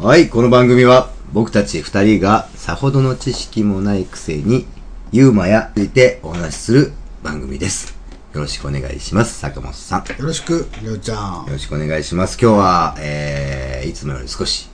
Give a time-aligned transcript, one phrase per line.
[0.00, 4.64] はい、この番組は僕たち二人がさほどの知識もないくせに
[5.10, 6.92] ユーマやついてお話しする
[7.24, 7.98] 番組です。
[8.32, 9.40] よろしくお願いします。
[9.40, 10.06] 坂本さん。
[10.06, 11.46] よよろしく、りょうちゃん。
[11.50, 12.38] ろしくお願いします。
[12.40, 14.68] 今日は、えー、いつもより少し、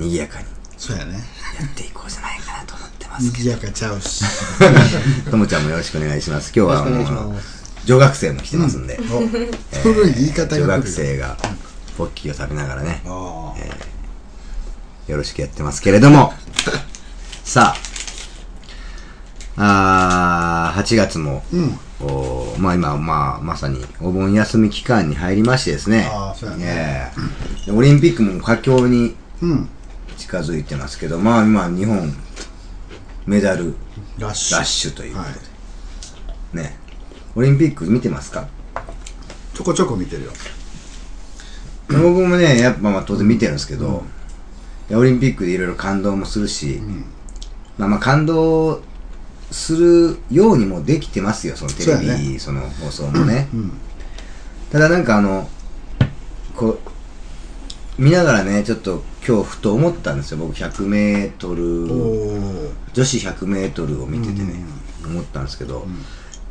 [0.00, 1.12] 賑やかにそうやね。
[1.12, 1.18] や
[1.64, 4.24] っていこうじゃないかなと思ってますけ賑やかちゃうし。
[5.24, 5.30] ど。
[5.30, 6.52] ともちゃんもよろしくお願いします。
[6.52, 7.36] 今日は、あの、
[7.84, 9.20] 女学生も来てますんで、お、
[9.82, 11.36] 古い言い方女が来る学生が
[11.96, 13.51] ポッキーを食べながらね、あ
[15.08, 16.32] よろしくやってますけれども、
[17.44, 17.74] さ
[19.56, 21.56] あ、あー8月も、あ。
[21.56, 21.78] うん。
[22.00, 27.12] おまあ今、まあ、まさにお盆休み期間に入りましてですね、あーそうやねえ
[27.66, 29.68] えでオリンピックも佳境にうん。
[30.16, 32.14] 近づいてますけど、まあ今、日本、
[33.26, 33.74] メダル
[34.18, 34.56] ラッシュ。
[34.56, 36.76] ラッシュということはいで、ね、
[37.34, 38.46] オリンピック見てますか、
[39.54, 40.32] ちょこちょこ見てるよ。
[41.88, 44.00] 僕もね、やっぱまあ当然見てるんですけど、いや
[44.94, 47.04] オリンピックでいろいろ感動もするし、ん
[47.78, 48.82] まあまあ感動
[49.50, 53.48] するようにもできてますよ、そのテレビ、そねその放送もね。
[53.52, 53.72] うん。
[54.70, 55.48] ただなんかあの、
[56.56, 56.78] こ
[57.98, 61.86] う、見ながらね、ちょっと今日ふと思ったんですよ、僕100メートル。
[62.92, 64.64] 女子100メートルを見ててね、
[65.04, 65.86] 思ったんですけど、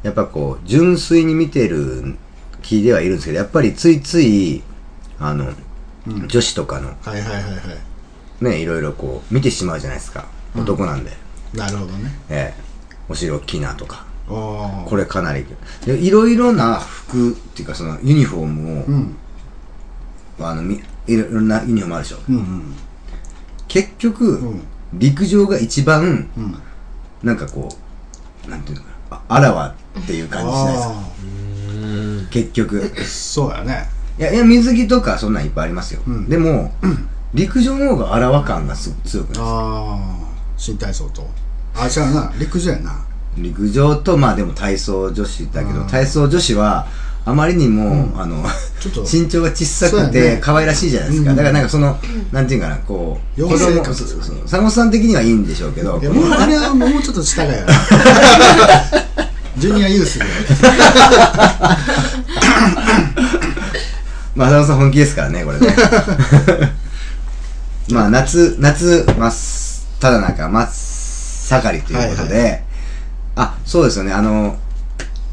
[0.04, 2.16] やっぱこう、純粋に見てる
[2.62, 4.64] 気ではいるんですけど、やっぱりついつい、
[5.20, 5.56] あの、うん
[6.28, 7.91] 女子とかの、はいはいはいはい。
[8.42, 10.26] ね、いろいろこう、見てしまうじゃないですか。
[10.56, 11.12] 男なんで。
[11.54, 12.12] なるほどね。
[12.30, 12.62] ええ。
[13.08, 14.06] お尻大きいなとか。
[14.28, 15.46] これかなり。
[15.86, 19.16] でいろいろな服っていうか、その、ユニフォームを、うん。
[20.40, 22.18] あの、みいろいろなユニフォームあるでしょ。
[22.30, 22.76] うんうん。
[23.68, 24.62] 結局、うん
[24.94, 26.56] 陸上が一番、うん。
[27.24, 27.70] なんかこ
[28.46, 30.94] う、なんていうのかな、ああらわっていう感じしないですか。
[30.96, 32.92] あ結局。
[32.94, 33.02] あ。
[33.04, 33.90] そうやね。
[34.20, 36.02] いや、いや、水着とかそんなんいっぱいありますよ。
[36.06, 36.74] うんでも、
[37.34, 39.46] 陸上の方があらわ感がすごく強くないですか？
[39.46, 40.00] ああ。
[40.58, 41.28] 新体操と。
[41.76, 42.32] あ、違うな。
[42.38, 43.06] 陸上やな。
[43.38, 46.86] 陸上と、まあでも体操女子だけど、うん体操女子は、
[47.24, 48.44] あまりにも、あの、
[48.80, 51.30] ちょっと 身長が小さそうやくてね可愛らしいじゃないですか。
[51.32, 51.98] うんだからなんかその、
[52.32, 57.74] なんていうかな、こう、子供、妖精感そうそうそう坂本さん的にはいいんでしょうけどい、や、もう、あれはもうちょっと下がやな。
[59.58, 60.26] ジュニアユースで。
[64.36, 65.68] まあ、坂本さん本気ですからね、これね。
[67.94, 69.34] まあ、夏、夏、まっ、
[70.00, 72.64] ただ中、真っ盛りということで、はい
[73.36, 74.58] あ、そうですよね、あの、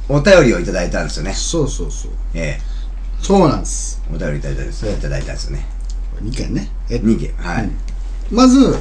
[0.08, 1.34] お便りをいただいたんですよね。
[1.34, 2.12] そうそうそう。
[2.34, 2.58] え
[3.20, 4.00] そうなんです。
[4.10, 5.66] えお便りいただいたんですいただいたんですよね。
[6.22, 6.70] 2件ね。
[6.88, 7.64] え2件、はい。
[7.64, 7.78] うん
[8.30, 8.76] まず、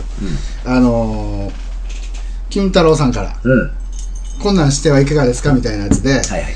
[0.65, 1.53] あのー、
[2.49, 3.71] 金太郎さんから、うん。
[4.41, 6.53] こんなんしてはいかがですかみたいなやつで、はいはい。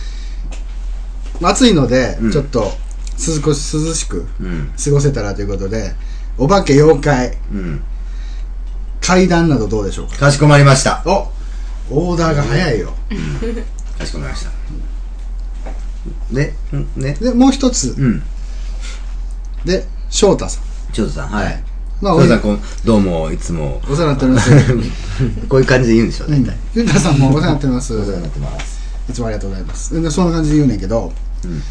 [1.42, 2.74] 暑いのでうん、ちょっと
[3.18, 4.74] 涼し涼しくうん。
[4.84, 5.96] 過ごせたらということで、
[6.42, 7.84] お化け、妖怪、うん。
[9.00, 10.18] 怪談などどうでしょうか？
[10.18, 11.04] かしこまりました。
[11.06, 11.28] お
[11.92, 12.94] オーダーが早いよ。
[14.00, 14.52] かしこまりました。
[16.32, 17.14] で、んね。
[17.22, 18.24] で、もう一つ、うん。
[19.66, 20.64] で、翔太さん。
[20.92, 21.64] ちょうどさん、はい。
[22.02, 22.42] まあ、おさん、
[22.86, 24.50] どうも、いつも、お世話になっております。
[25.48, 26.58] こういう感じで言うんでしょう、大体。
[26.74, 27.94] 金太さんもお世話になっております。
[27.94, 28.82] お世話になってます。
[29.12, 30.02] いつもありがとうございます。
[30.02, 31.14] でそんな感じで言うねんけど、
[31.46, 31.62] うん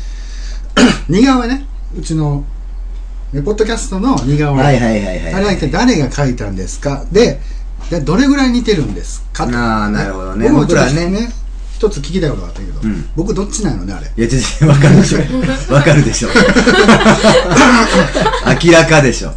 [1.09, 1.67] 似顔絵ね、
[1.99, 2.45] うちの、
[3.33, 4.63] ね、ポッドキャストの似顔絵。
[4.63, 5.35] はいはいはいはい。
[5.35, 7.05] あれは一体誰が描いたんですか？
[7.13, 7.41] で、
[7.91, 9.47] でどれぐらい似てるんですか？
[9.47, 11.33] とあーなるほどね僕もちょっと僕らね
[11.75, 14.07] 一つ聞きたいことがあったけど、うん僕どっちなのね、あれ？
[14.17, 15.19] いや、ちょっと、わかるでしょ。
[15.75, 16.29] わかるでしょ。
[18.65, 19.33] 明らかでしょ。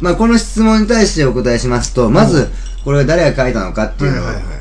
[0.00, 2.48] まあ、この質問に対してお答えしますと、まず、
[2.84, 4.54] これは誰が書いたのかっていうのは、はいはいはい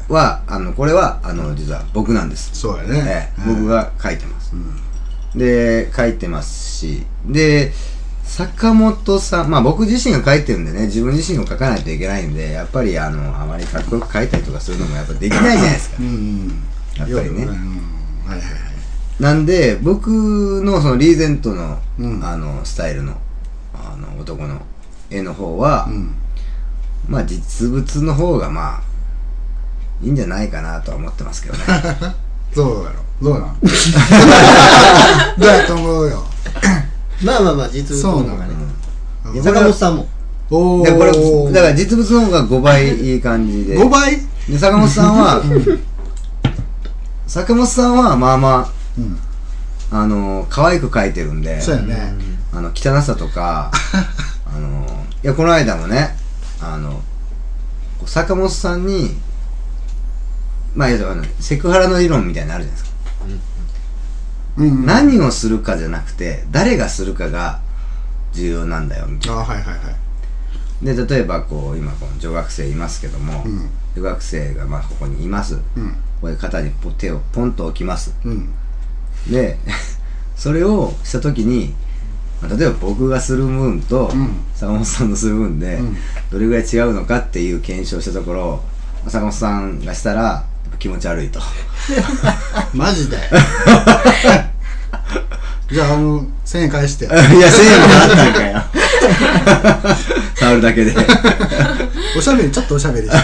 [0.47, 2.49] あの、これは、あの、実は僕なんです。
[2.53, 3.31] そうやね。
[3.37, 3.67] え僕。
[3.67, 4.51] が書いてます。
[4.53, 4.81] うん
[5.39, 7.71] で、書いてますし、で、
[8.27, 16.03] 坂本さん、まあ僕自身が書いてるんでね、自分自身を書かないといけないんで、やっぱりあの、あまりかっこよく書いたりとかするのもやっぱできないじゃないですかう。
[16.03, 16.47] ん。
[16.97, 17.87] やっぱりねうん
[18.27, 19.23] はいはいはい。
[19.23, 23.17] なんで、僕のそのリーゼントの、うんあの、スタイルの、
[23.73, 24.61] あの、男の
[25.09, 26.13] 絵の方は、うん。
[27.07, 28.81] まあ実物の方がまあ、
[30.03, 31.63] いいんじゃないかなとは思ってますけどね。
[32.55, 33.59] どうやろどうなん
[35.37, 36.23] どうやと思うよ。
[37.23, 38.53] まあまあまあ、実物の方がね。
[38.53, 40.07] うん坂本さんも。
[40.49, 40.85] おー。
[40.85, 43.77] で、これ、だから実物の方が5倍いい感じで。
[43.77, 44.17] 5倍？
[44.49, 45.43] で、坂本さんは、
[47.27, 49.19] 坂本さんはまあまうん。
[49.91, 52.13] あ、あの、可愛く描いてるんで、そうやね。
[52.53, 53.71] あの、汚さとか、
[54.47, 54.85] あの、
[55.23, 56.15] いや、この間もね、
[56.61, 57.01] あの、
[58.05, 59.17] 坂本さんに、
[60.75, 62.97] まあ、いやあのセクハラの理論みたいなのあるじゃないですか。
[63.25, 63.56] うん。
[64.57, 67.59] 何をするかじゃなくて、誰がするかが
[68.33, 69.39] 重要なんだよ、みたいあ、な。
[69.41, 69.95] はいはいはい。
[70.85, 73.69] で例えばこう今この女学生いますけども、うん。
[73.95, 75.95] 女学生がまあここにいます、こうん。
[76.21, 78.13] こで肩にポ手をポンと置きます。
[78.25, 78.49] うん。
[79.29, 79.57] で
[80.35, 81.73] それをした時に、
[82.41, 84.29] まあ例えば僕がする分と、うん。
[84.55, 85.97] 坂本さんのする分で、うん。
[86.31, 88.63] どれぐらい違うのかっていう検証したところ
[89.03, 90.43] まあ坂本さんがしたら
[90.79, 91.39] 気持ち悪いと。
[92.73, 93.17] マジで？
[95.69, 97.05] じゃああの1000円返して。
[97.05, 98.63] いや1000円も払ったんかよ。
[100.35, 100.95] 触るだけで。
[102.17, 103.19] おしゃべりちょっとおしゃべりして。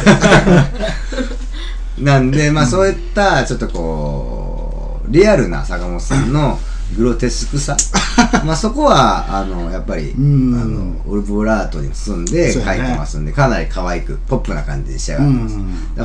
[2.00, 6.59] なんで、まあそういった、ちょっとこう、リアルな坂本さんの
[6.97, 7.75] グロテスクさ。
[8.45, 15.55] まあそこは、あの、やっぱり、あうんの、オルブラートに包んでそうやね描いてますんで、かなり可愛く、ポップな感じで仕上がってます。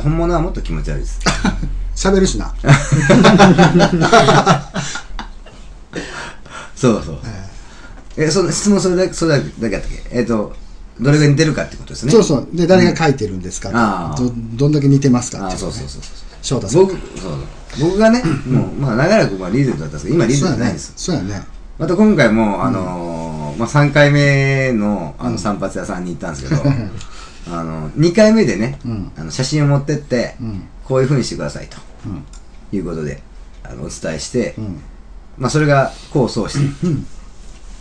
[0.01, 1.19] 本物はもっと気持ち悪いです。
[1.95, 2.53] 喋るしな
[6.75, 7.17] そうそう。
[8.17, 10.17] え、その質問それだけ、それだけだったっけ？
[10.17, 10.53] えっ、と、
[10.99, 12.11] どれが似てるかってことですね。
[12.11, 16.28] そうそうで誰が書いてるんですか、あーどどんだけ似てますかあっていねそうそうそうそう。
[16.41, 16.81] 翔太さん。
[16.81, 17.89] 僕、そうそう。
[17.89, 20.93] 僕がね、もう、まあ長らくまあリーゼントだったんですけど、今リーゼントじゃないんです。
[20.95, 21.41] そうやね。
[21.77, 26.61] また今回も、あのーまあ、3回目のあの散髪屋さんに行ったんですけど、
[27.55, 29.11] あの2回目でね、うん。
[29.17, 30.63] あの写真を持ってって、うん。
[30.85, 31.77] こういうふうにしてくださいと。
[32.05, 32.23] うん。
[32.71, 33.21] いうことで
[33.63, 34.81] あのお伝えして、うん。
[35.37, 37.05] まあ、それが功を奏してうん。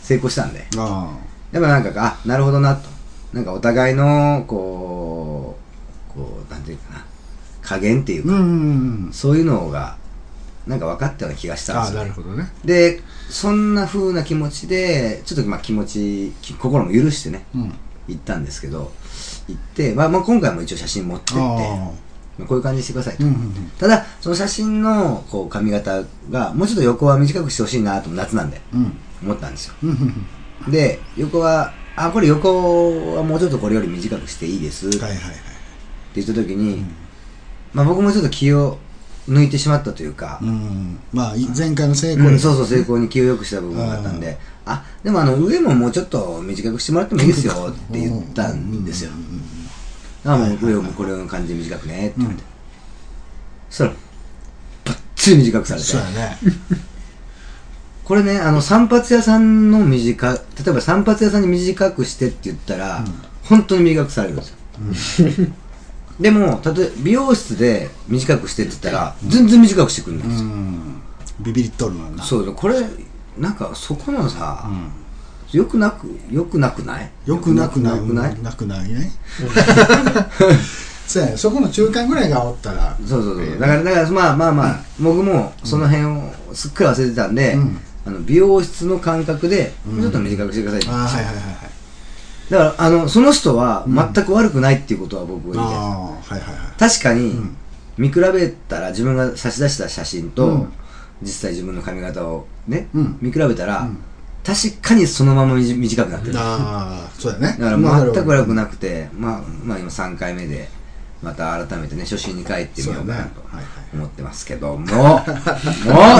[0.03, 0.67] 成功したんで。
[0.77, 1.09] あ。
[1.53, 2.89] やっぱなんかあなるほどなと。
[3.33, 5.59] なんかお互いのこ
[6.11, 7.05] うこうなんていうかな
[7.69, 9.13] 加減っていうか、あうんうんうん。
[9.13, 9.97] そういうのが
[10.67, 12.03] なんか分かったような気がしたんですよ。
[12.03, 12.51] ねなるほどね。
[12.65, 17.75] でそんな風な気持ちでちょっとまあ気持ちき心も許してねうん。
[18.09, 18.91] 行ったんですけど
[19.49, 21.45] 行って、まあ、まあ今回も一応写真持ってってあ
[22.39, 23.71] まあこういう感じにしてくださいと、うんうんうん。
[23.79, 28.97] ただその写真のこう髪型がもうちょっと横は短くしてほしいなと夏なんでうん。
[29.23, 29.75] 思ったんですよ。
[29.83, 30.27] うんうん
[30.67, 30.73] うん。
[30.73, 34.89] で横はあこれ横はもうちょっとこれより短くしていいです。
[34.89, 35.21] ってはいはい。
[35.21, 35.35] はい
[36.15, 36.85] 言った時に、
[37.73, 38.79] まあ僕もちょっと気を
[39.29, 40.99] 抜いてしまったというか、うん。
[41.13, 42.31] まあい前回の成功で。
[42.31, 49.11] うんそうそう成功に気を良くした部分があったんで、あでもあの上ももうちょっと短くしてもらってもいいですよって言ったんですよ、
[50.25, 52.43] あもう上もこれの感じで短くねって言って、
[53.71, 53.91] そしたら
[54.85, 55.87] ばっつり短くされて。
[55.87, 56.39] そうやね。
[58.05, 60.39] これねあの散髪屋さんの短例
[60.69, 63.05] えば散髪屋さんに短くしてって言ったら、
[63.45, 65.29] 本当に短くされるんですよ、
[66.21, 71.03] でも例え美容室で短くしてって言ったら、全然短くしてくれないんですよ、うん。
[71.41, 72.23] ビビりっとるもんな。
[72.25, 72.77] そうだこれ
[73.39, 74.69] なんかそこのさ、
[75.53, 77.11] よくなくよくなくない？
[77.25, 77.97] よくなくない？
[77.99, 78.43] よくなくない？
[78.43, 79.13] なくないね。
[81.07, 81.37] そうやね。
[81.37, 82.97] そこの中間ぐらいがおったら。
[83.07, 83.59] そうそうそう。
[83.59, 87.79] だからだからまあまあまあ、僕もその辺をすっかり忘れてたんで、うん。
[88.07, 91.35] あの美容室の感覚でちょっと短くしてくださいってあはいはいはい
[92.51, 96.79] だからあのその人は全く悪くないっていうことは僕は言はいはいはい。
[96.79, 97.57] 確かに、ん。
[97.99, 100.73] 見比べたら自分が差し出した写真と、うん。
[101.21, 103.19] 実際自分の髪型をね、うん。
[103.21, 103.99] 見比べたら、ん。
[104.45, 106.33] 確かにそのまま短くなってる。
[106.33, 107.57] だああそうやね。
[107.59, 110.69] から全く悪くなくて、まあ、まあ今3回目で
[111.23, 113.43] また改めてね初心に帰ってみようかなと
[113.93, 115.25] 思ってますけども、 もう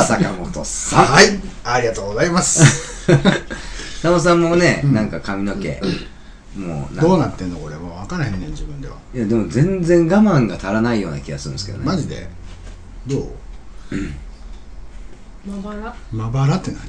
[0.03, 1.05] 坂本さん。
[1.07, 1.41] はい。
[1.65, 3.07] ありがとうございます。
[4.03, 5.81] 坂本さんもね、なんか髪の毛、
[6.59, 7.99] もうどうなってんのこれもう。
[8.01, 8.97] 分からへんねん自分では。
[9.15, 11.85] いやでも全然我慢が足らないような気がするんですけどね。
[11.85, 12.29] マジで？
[13.07, 13.29] どう？
[15.49, 15.95] まばら？
[16.13, 16.81] まばらって何？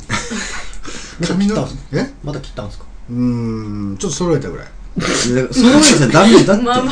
[1.28, 2.12] 髪のえ？
[2.24, 2.86] また切ったんですか？
[3.10, 4.68] うーんちょっと揃えたぐらい。
[5.00, 6.90] 揃えちゃダメだって、まばら。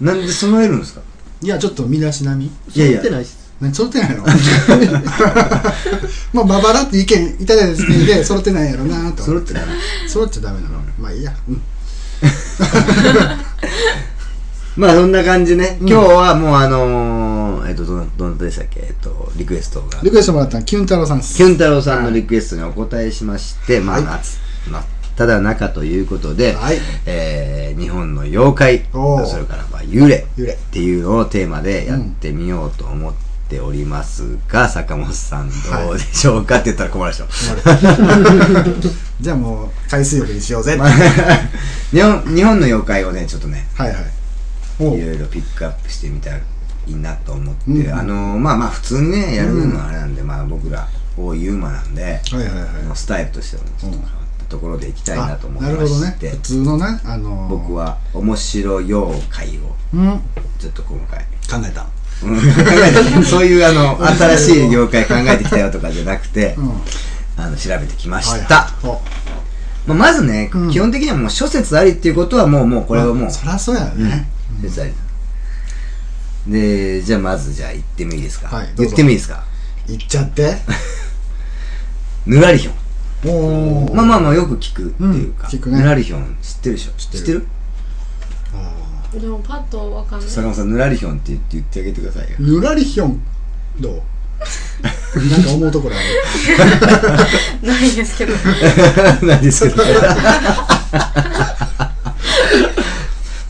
[0.00, 1.02] なんで揃えるんですか？
[1.42, 2.46] いやちょっと身だしなみ。
[2.46, 3.44] いやいや揃ってないっす。
[3.60, 4.24] 何揃ってないの？
[6.32, 9.66] まあまばらって意見いただいた時点で揃ってないやろなと揃ってダメ
[10.08, 10.80] 揃っちゃダメなの。
[10.98, 11.32] まあいいや。
[11.48, 11.62] うん
[14.76, 18.80] まあそんな感じね、今日はもうあのー、えっとどなどなたでしたっけ？
[18.80, 20.00] えっとリクエストが。
[20.02, 21.36] リクエストもらったのキュン太郎さんです。
[21.36, 24.38] キュン太郎さんのリクエストにお答えしまして、まあはい夏
[24.68, 24.82] 真っ
[25.16, 26.78] ただ中ということで、はい。
[27.06, 29.26] えー日本の妖怪おー。
[29.26, 30.52] それからまあ幽霊幽霊。
[30.54, 33.12] っていうのをテーマでやってみようと思っ
[33.48, 37.26] ておりますが、坂本さんどうでしょうかって言ったら困るでしょ、
[39.20, 40.78] じゃあもう海水浴にしようぜ
[41.92, 43.96] 日本日本の妖怪をねちょっとねはいはい。
[44.80, 46.42] おいろいろピックアップしてみたらい
[46.88, 52.48] いなと思って、うんあのまあまあ普通にねやるのはあれなんで、まあ僕ら大ユーマなんで、はいはいはい。
[52.94, 56.30] スタイルとしてはちょっと変わったところでいきたいなと思いあなるまして、ほどね。
[56.30, 59.76] 普通のねあのー、僕は面白妖怪を
[60.58, 61.78] ちょっと今回考えて
[62.20, 66.72] そういうあの新しい業界考えてきたよとかじゃなくて、うん。
[67.36, 68.70] あの調べてきました、
[69.86, 70.70] まあ、まずね、うん。
[70.70, 74.28] 基本的にはもう諸説ありっていうことはもうもうこれはもうまあそりゃそうやね、
[74.62, 74.92] 諸説あり
[76.46, 79.42] でじゃあまずじゃあ言ってもいいですか、言ってもいいですか？
[79.88, 80.56] 言っちゃって。
[82.26, 86.92] ぬらりひょんまあまあまあよく聞くっていうか、ぬらりひょん知ってるでしょ？
[86.92, 87.46] 知ってるる？
[89.20, 90.28] でもパッとわかんない。
[90.28, 92.36] 坂本さんぬらりひょんって言って言ってあげてくださいよ。
[92.38, 93.20] ぬらりひょん
[93.80, 93.94] どう？
[95.30, 95.98] なんか思うところあ
[97.62, 97.68] る？
[97.68, 98.32] ないですけど。
[99.26, 99.82] ないですけど。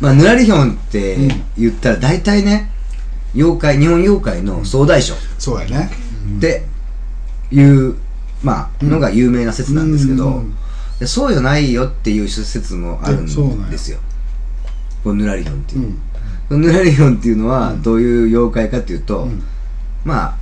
[0.01, 1.17] まあぬらりひょんって
[1.59, 2.71] 言ったら大体ね
[3.35, 5.91] 妖怪日本妖怪の総大将そうやね。
[6.37, 6.65] って
[7.51, 7.95] いう、
[8.43, 10.55] まあ、のが有名な説なんですけど、うん。
[11.01, 13.27] でそうじゃないよっていう説もあるん
[13.71, 13.99] ですよ
[15.05, 15.81] このぬらりひょんっていう。
[15.83, 15.93] う、ん。
[16.49, 19.43] このぬらりひょんっていうのはどういう妖怪かっていうと、うん。
[20.05, 20.35] まあ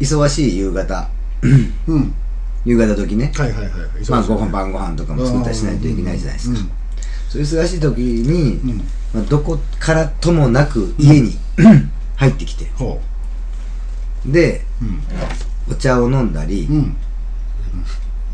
[0.00, 1.08] 忙しい夕方。
[1.86, 2.14] うん。
[2.64, 3.70] 夕方時ね、はいはいはい
[4.10, 6.70] まあ、ご飯飯晩ご飯とかも作ったりしないといけないじゃないですか、うん
[7.28, 8.78] そういう忙しい時に、うん。
[9.12, 11.38] まあ、どこからともなく家に、
[12.16, 12.64] 入ってきて。
[12.74, 13.00] ほ
[14.24, 14.62] で
[15.70, 16.96] お茶を飲んだりうん。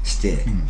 [0.04, 0.68] して、ん。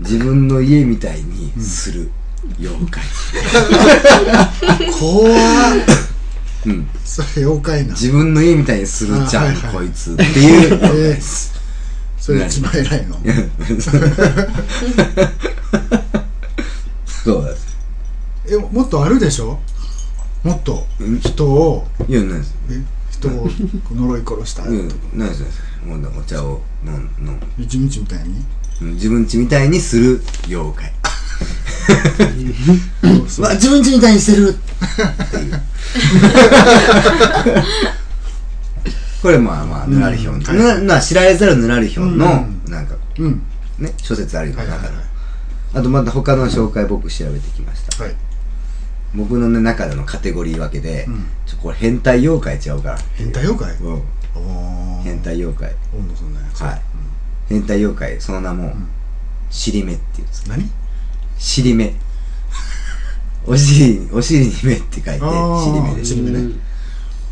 [0.00, 2.10] 自分の家みたいにする
[2.58, 3.02] 妖怪、
[4.98, 5.32] 怖っ。
[6.66, 7.92] うん、それ妖怪な。
[7.94, 9.74] 自分の家みたいにするじゃん、あはいはい。
[9.74, 10.12] こいつ。
[10.12, 10.78] っていう。
[10.82, 11.56] えー
[12.18, 13.16] それ一番偉いの？
[17.06, 17.76] そうです
[18.48, 19.60] えもっとあるでしょ？
[20.42, 20.84] もっと。
[21.00, 21.20] うん。
[21.20, 21.86] 人を。
[22.08, 22.54] いやないです。
[22.70, 23.48] え人を
[23.94, 24.74] 呪い殺したとか。
[24.74, 25.42] ないですないです。
[25.84, 28.44] もうお茶を飲ん飲ん一日みたいに？
[28.82, 30.92] うん自分家みたいにする妖怪
[33.02, 34.54] そうそうわ自分家みたいにしてる。
[39.22, 40.42] これまあまあぬらりひょん、うん。
[40.42, 42.26] なな知られざるぬらりひょんの、
[42.66, 42.70] うん。
[42.70, 43.42] なんかうん。
[43.78, 45.04] ね諸説ありの中の、はいはいはい。
[45.74, 48.04] あとまた他の紹介僕調べてきました。
[48.04, 48.14] はい。
[49.14, 51.26] 僕の、ね、中でのカテゴリー分けで、うん。
[51.46, 52.98] ちょこれ変態妖怪ちゃうから。
[53.14, 53.74] 変態妖怪？
[53.80, 54.02] うん。
[55.02, 55.74] 変態妖怪。
[56.68, 56.80] はい。
[57.48, 58.74] 変態妖怪その名も、
[59.50, 60.70] 尻目っていうんですうん何？
[61.38, 61.94] 尻目。
[63.46, 66.50] お尻お尻に目って書いて尻目です尻目ね。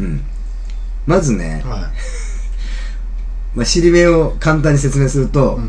[0.01, 0.25] うん。
[1.07, 1.91] まずね、は
[3.55, 5.61] まあ、尻目を簡単に説明すると、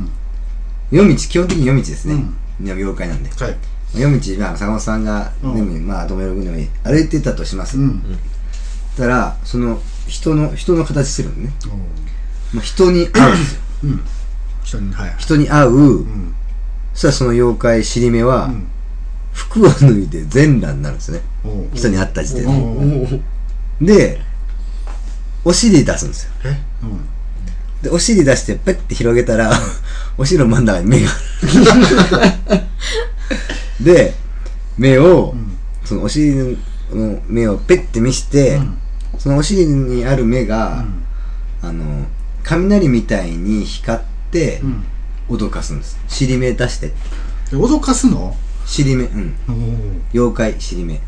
[0.92, 1.08] いうん。
[1.08, 2.14] 夜道基本的に夜道ですね、
[2.62, 2.72] うん。
[2.72, 3.30] 妖怪なんで。
[3.30, 3.58] はい。
[3.96, 5.88] 夜道、まあ、坂本さんが、ねうん。
[5.88, 8.02] まあ友よくのように歩いてたとします、うん。
[8.96, 11.54] そしたらその人の人の形してるのね、
[12.54, 13.36] まあ、人に会う。
[13.36, 13.40] ん。
[13.40, 14.02] ですようん
[14.64, 16.06] 人に人に会う、うん。
[16.06, 16.45] そ
[16.96, 18.68] したらその妖怪尻目は、うん。
[19.34, 21.24] 服を脱いで全裸になるんですよね。
[21.74, 23.22] 人に会った時点
[23.82, 24.22] で、で
[25.44, 26.32] お尻出すんですよ。
[27.84, 29.52] でお尻出してペッて広げたら、
[30.18, 32.64] お尻の真ん中に目がある。
[33.84, 34.16] で
[34.78, 35.58] 目を、ん。
[35.84, 36.58] そのお尻
[36.94, 38.78] の目をペッて見して、うん。
[39.20, 40.86] そのお尻にある目が、
[41.62, 41.70] うん。
[41.70, 42.06] あの
[42.44, 44.86] 雷みたいに光ってうん
[45.30, 45.98] 脅かすんです。
[46.08, 46.88] 尻目出して。
[46.88, 46.94] で
[47.54, 48.36] 脅かすの？
[48.66, 49.06] 尻目。
[49.06, 49.36] うん。
[50.14, 51.00] 妖怪尻目。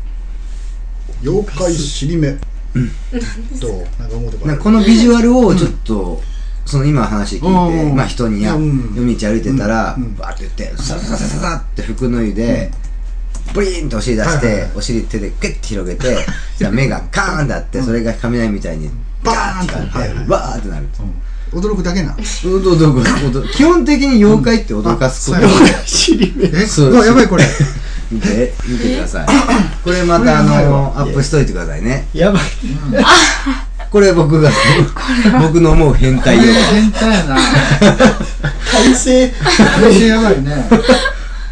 [1.22, 2.36] 妖怪尻目。
[3.60, 4.00] どう？
[4.00, 4.46] なんか思うとこある。
[4.48, 6.22] なんかこのビジュアルをちょっと、
[6.66, 7.96] その今話聞いて、うん。
[7.96, 8.92] まあ人にや、うん。
[8.94, 10.16] 夜道歩いてたら、うん。
[10.16, 12.70] バーって言って、サササササって服脱いで、
[13.54, 14.72] ブリーンとお尻出して、はいはいはい。
[14.76, 16.18] お尻手でケッて広げて、
[16.58, 18.90] じゃあ目がカーンってあって、それが雷みたいに
[19.24, 20.86] バーンって光って、はいはいバーってなる。
[21.00, 21.14] うん
[21.52, 22.16] 驚くだけな。
[22.42, 25.42] どどどどど基本的に妖怪って驚かすこと。
[26.42, 26.90] えそう。
[26.90, 27.44] うわやばいこれ。
[28.10, 29.26] 見て、見てください。
[29.84, 32.08] これまたあの、アップしといてくださいね。
[32.14, 32.42] やばい。
[33.90, 34.50] これ僕が、
[35.40, 36.80] 僕の思う変態妖怪。
[36.80, 37.36] 変態やな。
[38.70, 39.34] 体勢こ
[39.88, 40.68] れやばいね。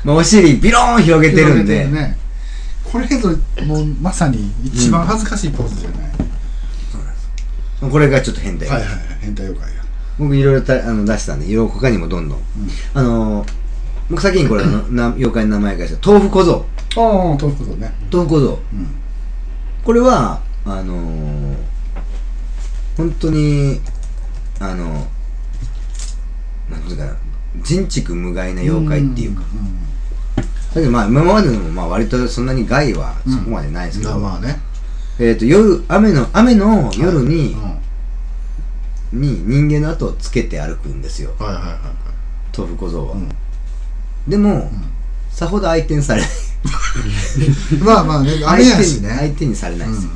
[0.04, 1.88] まあお尻ビローン広げてるんで、
[2.84, 3.30] これぞ
[3.66, 5.96] もうまさに一番恥ずかしいポーズじゃな
[7.88, 8.68] い、これがちょっと変態。
[8.68, 8.98] はいはいはい。
[9.20, 9.74] 変態妖怪。
[9.74, 9.75] や
[10.18, 12.38] 僕いろいろたあの出したんで、いろいろ他にもどんどん。
[12.94, 13.52] あのー、
[14.08, 16.64] 僕先にこれのな妖怪の名前がした豆腐小僧。
[16.96, 17.04] ああ
[17.40, 17.92] 豆腐ことね。
[18.10, 18.46] 豆腐小僧。
[18.72, 18.86] うん。
[19.84, 21.56] これは、あのー、
[22.96, 23.80] 本当に、
[24.58, 25.06] あの、
[26.70, 27.16] なんていうかな、
[27.62, 29.42] 人畜無害な妖怪っていうか。
[30.74, 34.58] だけどまあ今までのもまあ割とそんなに害はそこまでないですけど、まあまあね。
[35.18, 37.85] えっ、と夜、雨の、雨の夜に、うん
[39.20, 41.34] に人間の後をつけて歩くんですよ。
[41.38, 41.78] はいはいはいはい。
[42.56, 43.28] 豆腐小僧は、うん。
[44.28, 44.70] でも、
[45.30, 46.30] さほど相手にされない。
[47.82, 49.10] まあまあね雨やしね。
[49.10, 50.10] 相手にされないうんですよ、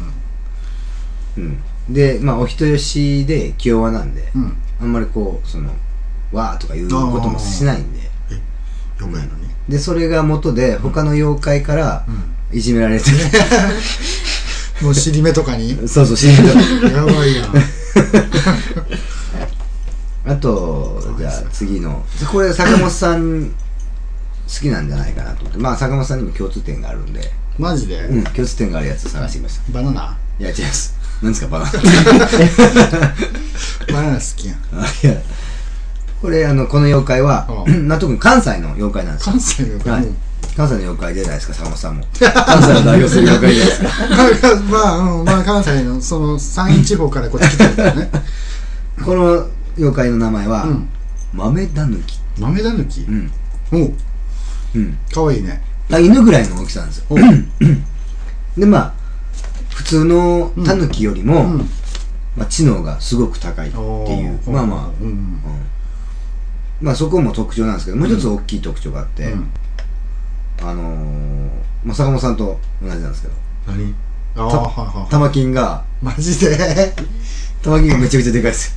[1.38, 1.58] うん。
[1.88, 4.56] でまあお人よしで気弱なんで、うん。
[4.80, 5.70] あんまりこうその
[6.32, 8.10] わーとかいうこともしないんで。
[8.98, 12.30] 妖怪のねでそれが元で他の妖怪からうん。
[12.52, 13.04] いじめられて、
[14.82, 15.76] もう尻目とかに？
[15.86, 17.52] そうそう死んだやばいやん
[20.26, 22.04] あとじゃあ次の。
[22.30, 23.52] これ坂本さん好
[24.60, 25.58] きなんじゃないかなと思って。
[25.58, 27.32] まあ坂本さんにも共通点があるんで。
[27.58, 29.62] マジで、うん共通点があるやつ探してきました。
[29.72, 30.16] バナナ？
[30.38, 30.94] いや違います。
[31.22, 31.72] 何ですかバナナ？
[33.92, 34.56] バナナ好きやん。
[34.72, 35.14] あいや。
[36.20, 39.32] これあのこの妖怪はう まあ特に関西の妖怪なんですよ。
[39.32, 40.04] 関西の妖怪、はい。
[40.06, 40.16] うん
[40.56, 42.04] 関西の妖怪じゃないですか坂本さんも。
[42.18, 44.60] 関西を代表する妖怪じゃないですか。
[44.70, 48.10] まあ、うん、まあ関西のその山陰地方からこっち来てるからね。
[49.04, 50.88] この妖怪の名前は、うん。
[51.32, 52.20] 豆だぬき。
[52.38, 53.02] 豆だぬき？
[53.02, 53.30] うん。
[53.72, 53.92] おう。
[54.74, 54.98] うん。
[55.12, 55.62] かわいいね。
[55.90, 57.04] あ犬ぐらいの大きさなんですよ。
[57.10, 57.18] おう。
[58.58, 58.92] でまあ
[59.70, 61.58] 普通のタヌキよりも、うん。
[62.36, 63.80] まあ、知能がすごく高いってい
[64.26, 64.38] う。
[64.46, 65.08] まあまあ、うん。
[65.08, 65.40] うん。
[66.80, 69.46] まあそこも特徴なんですけどもう一つ大きい特徴があって、うん
[70.62, 71.50] あのー
[71.84, 73.34] まあ、坂本さんと同じなんですけど。
[73.66, 73.94] 何？
[74.36, 74.62] ああたは
[74.94, 76.94] いはい玉金がマジで？
[77.62, 78.76] 玉金がめちゃくちゃでかいですよ。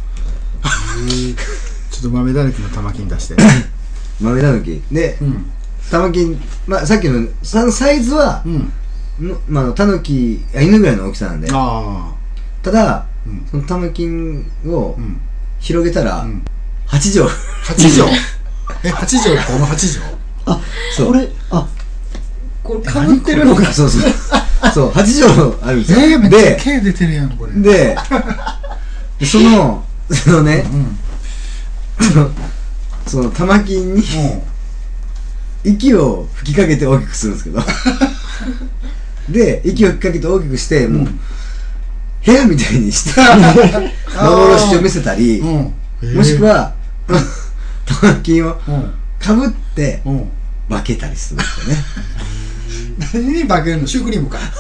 [1.92, 3.36] ちょっと豆だぬきの玉金出して。
[4.22, 4.82] 豆だぬき。
[4.92, 5.46] でうん。
[5.92, 8.72] 玉金、まあ、さっきのさサイズはう、ん。
[9.20, 11.50] のまあ、タヌキあ犬ぐらいの大きさなんで。
[11.52, 12.14] ああ
[12.64, 13.46] ただうん。
[13.50, 15.20] その玉金をうん。
[15.60, 16.44] 広げたら、うん。
[16.88, 17.30] 8畳
[17.64, 18.12] 八畳
[18.84, 20.60] え八畳この八畳あ
[20.96, 21.08] そう。
[21.08, 21.68] これあ
[22.64, 24.12] これかぶってるのがそうそう。
[24.74, 25.80] そう8畳あるん。
[25.82, 27.54] ですよ、えー、で毛出てるやんこれ。
[27.54, 27.98] で
[29.20, 30.98] でそのそのねうん。
[32.06, 32.30] その
[33.06, 34.44] その玉金にも
[35.64, 37.62] 息を吹きかけて大きくするんですけど。
[39.30, 41.08] で息を吹きかけて大きくしてもう、
[42.26, 43.22] 部屋みたいにして
[44.16, 46.16] 幻を見せたり、ううん。
[46.16, 46.74] もしくは
[48.02, 50.30] 玉金をうんかぶってうん。
[50.70, 51.84] 化けたりするんですよね。
[53.14, 53.88] 何に化けるの？
[53.88, 54.38] シュークリームか。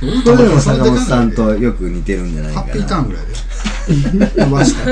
[0.00, 2.66] これでも坂本さんとよく似てるんじゃないかな。
[2.66, 4.90] ハッピーターンぐらいで伸 ばした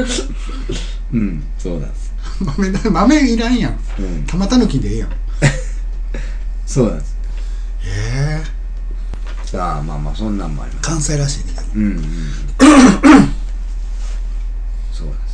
[1.13, 2.13] うんそうなんです。
[2.41, 3.79] 豆だ豆いらんやん。
[3.99, 4.25] うん。
[4.27, 5.09] 玉たぬきでええやん。
[5.11, 5.13] へ
[6.67, 7.17] そうなんです。
[7.85, 8.43] え。
[9.45, 10.89] さあまあまあそんなんもあります。
[10.89, 11.55] 関西らしいね。
[11.75, 12.05] うんうん。
[14.93, 15.29] そうなんで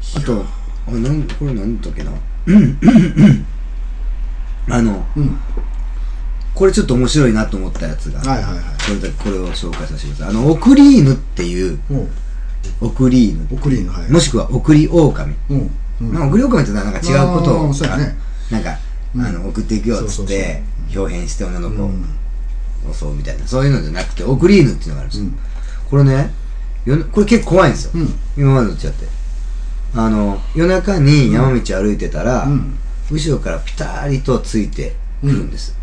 [0.00, 0.46] す、あと
[0.86, 2.12] あなんこれなんだっけな。
[4.68, 5.38] あのうん。
[6.54, 8.64] これちょっと面白いなと思ったやつが、はいはいはい。
[8.64, 10.28] これだこれを紹介させてください。
[10.28, 12.08] あのオクリーヌっていうも
[12.80, 13.46] オクリーヌ。
[13.50, 14.10] う送りのはい。
[14.10, 15.70] もしくはオクリオオカミ、うん。
[16.00, 16.12] うん。
[16.12, 18.16] まあ、オクリオオカミってなんか違うことあをね。
[18.50, 18.76] なんか、
[19.14, 19.24] うん。
[19.24, 20.62] あの送っていくよっつって
[20.94, 21.90] 表変して女の子を
[22.92, 25.38] 襲うみたいなそういうのじゃなくてオクリーヌっていうのがあるんですよ、うん。
[25.90, 26.34] これね
[26.84, 28.14] よこれ結構怖いんですよ、うん。
[28.36, 29.06] 今までと違って
[29.94, 32.78] あの夜中に山道歩いてたら、うん。
[33.10, 35.76] 後ろからピタリとついてくるんです、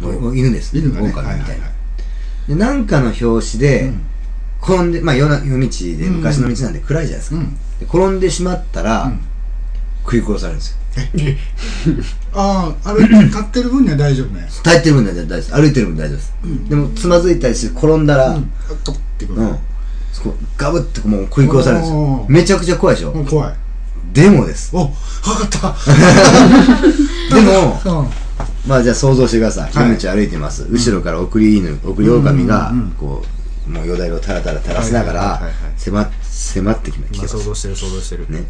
[0.00, 0.20] うん。
[0.20, 2.48] もう犬です犬がね狼みたいな、はいはいはい。
[2.48, 4.06] でなんかの表紙で、うん。
[4.62, 7.54] 転んでまあ夜な夜道で昔の道なんで暗いじゃないですか、うん。
[7.54, 9.20] で転んでしまったら、うん。
[10.04, 10.76] 食い殺されるんですよ。
[12.32, 14.48] あああれ立ってる分には大丈夫ね。
[14.62, 15.52] 耐えてる分には大丈夫です。
[15.52, 16.68] 歩いてる分には大丈夫です、うん。
[16.68, 18.36] でもつまずいたりして転んだら、うん。
[18.36, 19.58] うん。
[20.16, 22.26] そこ、ガブってもう食い殺されるんですよ。
[22.28, 23.10] めちゃくちゃ怖いでしょ？
[23.12, 23.54] うん怖い。
[24.12, 24.70] でもです。
[24.74, 24.94] おわか
[25.44, 25.74] った。
[27.34, 28.10] でも、うん。
[28.66, 29.72] まあじゃあ想像してください。
[29.72, 29.88] はい。
[29.90, 30.66] 夜道歩いてます。
[30.70, 33.24] 後ろから送り犬、送り狼がうんうんうん、こ
[33.68, 37.44] う、もうよだれをタラタラ垂らしながらはいはいはいはい、迫っ、迫ってきま今想す。
[37.44, 38.26] 像してる想像してる。
[38.30, 38.44] ね。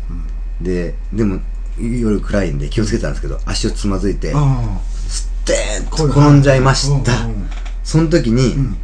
[0.62, 1.40] で、でも、
[1.78, 7.12] 夜暗いんで気をつけてたんですけど、足をつまずいて、あステーンあと転んじゃいました。
[7.24, 7.48] うんうん。
[7.82, 8.76] その時にう、ん。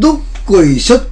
[0.00, 1.08] どっこいしょって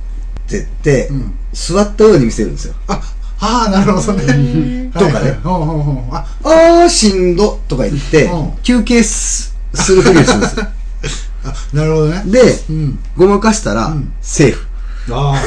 [0.50, 2.74] 言ってうん、座ったように見せるんですよ。
[2.88, 3.00] あ
[3.38, 4.90] ああなるほどね。
[4.94, 5.38] とかね。
[5.44, 6.26] あ。
[6.42, 10.66] あーしんどとか言ってうん、休憩すするふりをするんですよ。
[11.44, 12.22] あなるほどね。
[12.26, 12.98] で、うん。
[13.16, 14.66] ごまかしたらうん、セーフ。
[15.10, 15.34] あ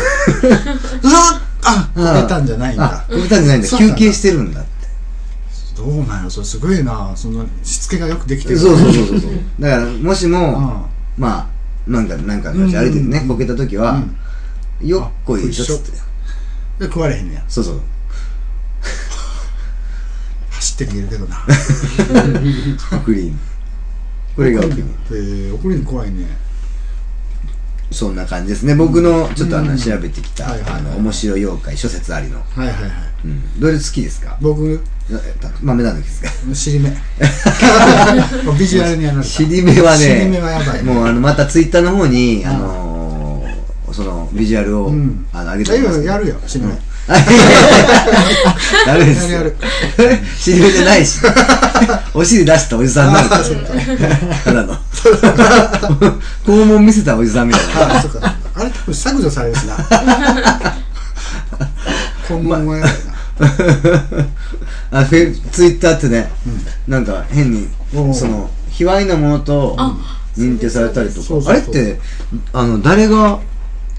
[1.04, 2.86] ああこけたんじゃないんだ。
[2.86, 3.68] あ、こけたんじゃないんだ。
[3.68, 4.70] 休憩してるんだって。
[5.76, 7.12] どうなんやそれすごいな。
[7.16, 8.60] そのしつけがよくできてる。
[8.60, 9.20] そうそうそうそう。
[9.60, 11.24] だから、もしも、うん。
[11.24, 11.46] まあ、
[11.90, 14.04] なんか、なんか歩いててね、うんこけた時は、
[14.82, 15.98] よっこいしょっつって。
[16.80, 17.82] で食われへんねやそうそう。
[20.52, 21.38] 走って逃げるけどな
[23.04, 23.40] クリーン。
[24.36, 24.90] これがお気に入り。
[25.12, 26.28] えー、送りに怖いね
[27.92, 28.76] そんな感じですね。
[28.76, 32.38] 僕の、ちょっとあの、うん調べてきた、あの、面白い妖怪、諸説ありの。
[32.38, 32.92] はいはいはい。
[33.26, 33.60] うん。
[33.60, 34.38] どれ好きですか？
[34.42, 35.14] 僕え
[35.62, 36.30] 豆なのですか？
[36.54, 36.90] 尻目。
[38.60, 40.84] ビジュアルにやられた尻目はね、尻目はやばい。
[40.86, 45.26] ねもうあの、またツイッターの方に、うんあのー、その、ビジュアルを、うん。
[45.34, 46.72] あの、上げてますいやいややるよ尻目。
[46.72, 46.78] うん
[48.86, 49.40] ダメですよ。
[49.40, 49.56] やる
[50.38, 51.20] 尻目 じゃないし。
[52.14, 53.38] お尻出したおじさんになるか。
[53.38, 53.44] ら
[54.46, 54.78] ただの。
[56.46, 57.98] 肛門見せたおじさんみたいな。
[57.98, 58.36] あそっか。
[58.56, 59.76] あれ多分削除されるしな。
[62.28, 62.94] 今後もやる
[64.92, 66.30] あフェツイッターってね、
[66.88, 67.68] なんか変に
[68.14, 69.76] その卑猥なものと
[70.38, 71.50] 認定されたりとか。
[71.50, 72.00] あれって
[72.54, 73.40] あの誰が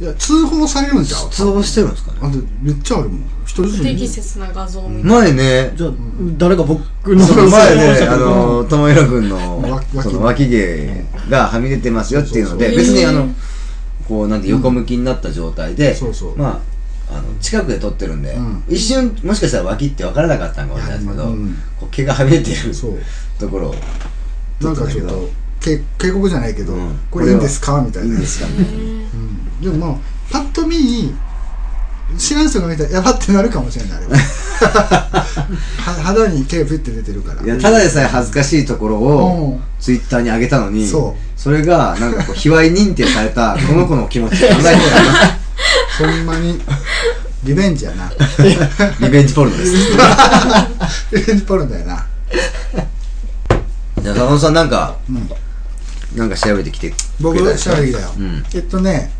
[0.00, 2.18] いや通報されるんちゃう通報してるんですかね？
[2.22, 3.20] あとめっちゃあるもん。
[3.44, 5.72] 一人ずつ不適切な画像みたい前ね。
[5.76, 5.90] じゃあ
[6.38, 6.80] 誰が僕
[7.14, 13.28] のその前ね、あの、ともひろくんのわ、その脇毛がはみ出てますよっていうので、そうそう別にあの
[14.08, 16.62] こう、なんて横向きになった状態でそうそう、ま
[17.10, 22.98] あ、あの、近くで撮ってるんでうん、一瞬、もしかしたら脇って分からなかったんかもしれないですけどうん、こう毛がはみ出てるそう。
[23.38, 23.74] ところを
[24.62, 25.28] なんかちょっと
[25.60, 26.98] け警告じゃないけど、うん。
[27.10, 27.82] これいいんですか？
[27.82, 28.08] みたいな。
[28.08, 29.96] いいんですかみたいなうん、でもまあ
[30.30, 31.14] パッと見
[32.18, 34.16] 知らん人が見たらやばってなるかもしれないあれは。
[34.60, 37.42] は肌に毛ピュって出てるから。
[37.42, 44.82] いや、ただでさえ恥ずかしいところうをん、ツイッターに上げたのに、そそれが、なんかこう、卑猥認定された、 この子の気持ち考えてもらいま
[45.98, 46.60] ほんまに
[47.44, 48.10] リベンジやな。
[48.10, 48.16] す。
[49.00, 49.72] リベンジポルノです。
[51.12, 52.06] リベンジポルノだよな。
[54.02, 55.30] じゃあ、坂本さんなんか、うん。
[56.16, 58.44] なんか調べてきてく僕調べてきたよ、うん。
[58.52, 59.12] えっとね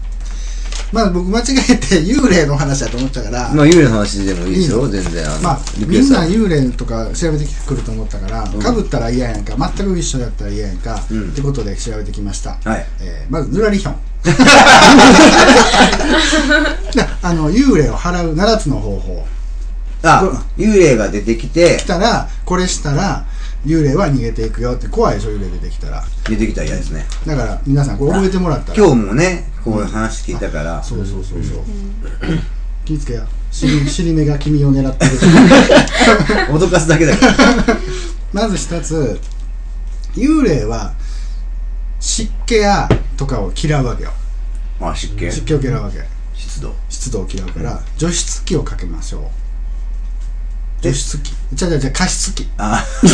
[0.93, 5.25] まあ僕間違えて幽霊の話だと思ったから、まあ、幽霊の話でもいいですよ、全然。
[5.27, 8.59] あのまあ、みんな幽霊とか調べてくると思ったから、ん。
[8.59, 11.31] かぶったら嫌やんか全く一緒だったら嫌やんか、うん。
[11.31, 12.87] ってことで調べてきました、はい。
[13.01, 14.31] えーまずぬらりひょんで
[17.23, 19.27] あの幽霊を払う7つの方法。
[20.03, 21.77] あ、幽霊が出てきて。
[21.79, 23.27] 来、たらこれしたら
[23.67, 26.03] 幽霊は逃げていくよって怖いでしょ幽霊出てきたら。
[26.29, 27.05] 出てきたら嫌ですね。
[27.27, 28.79] だから皆さんこれ覚えてもらったら。
[28.79, 31.63] 今日もね、こういう話聞いたから、そうそうそうそう、
[32.85, 33.27] 気ぃつけや。
[33.51, 35.13] 尻 尻目が君を狙ってる。
[36.51, 37.35] 脅かすだけだから。
[38.33, 39.21] まず一つ
[40.15, 40.95] 幽霊は
[41.99, 44.13] 湿気やとかを嫌うわけよ。
[44.81, 45.31] あ、湿気。
[45.31, 46.03] 湿気を嫌うわけ。
[46.35, 46.75] 湿度。
[46.89, 49.23] 湿度を嫌うから除湿機をかけましょう
[50.81, 52.49] 除湿機じゃあじゃあじゃあ加湿器。
[52.57, 53.07] あ、危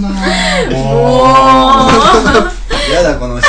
[0.00, 0.70] なー。
[2.88, 3.48] 嫌だ、この人。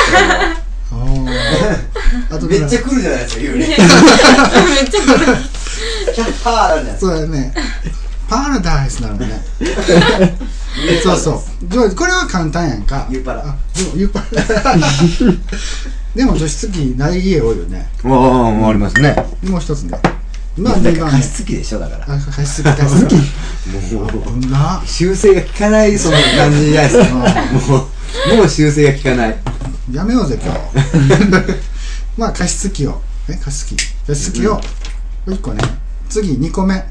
[2.30, 3.66] あと めっちゃ来るじゃないですか、幽霊。
[3.68, 5.26] めっちゃ古い
[6.14, 7.54] キャッハーなんじゃないそうだね。
[8.28, 9.40] パラダイスなのね。
[11.02, 11.68] そうそう。
[11.68, 13.06] じゃあこれは簡単やんか。
[13.08, 13.40] ユーパラ。
[13.40, 14.76] あでもユーパラ。
[16.14, 17.88] でも除湿機ない家多いよね。
[18.04, 19.16] ああ、ありますね。
[19.44, 19.98] もう一つね
[20.58, 22.04] まあなん2番ねか加湿器でしょ、だから。
[22.14, 23.12] あ加湿器加湿器
[23.92, 27.14] もう、危な修正が効かない、その感じじゃないですか。
[27.14, 27.24] も
[28.34, 29.38] う、もう修正が効かない。
[29.92, 30.60] やめようぜ今日
[32.18, 34.60] まあ加湿器をえ加湿器加湿器を
[35.26, 35.62] 1個ね
[36.10, 36.84] 次2個目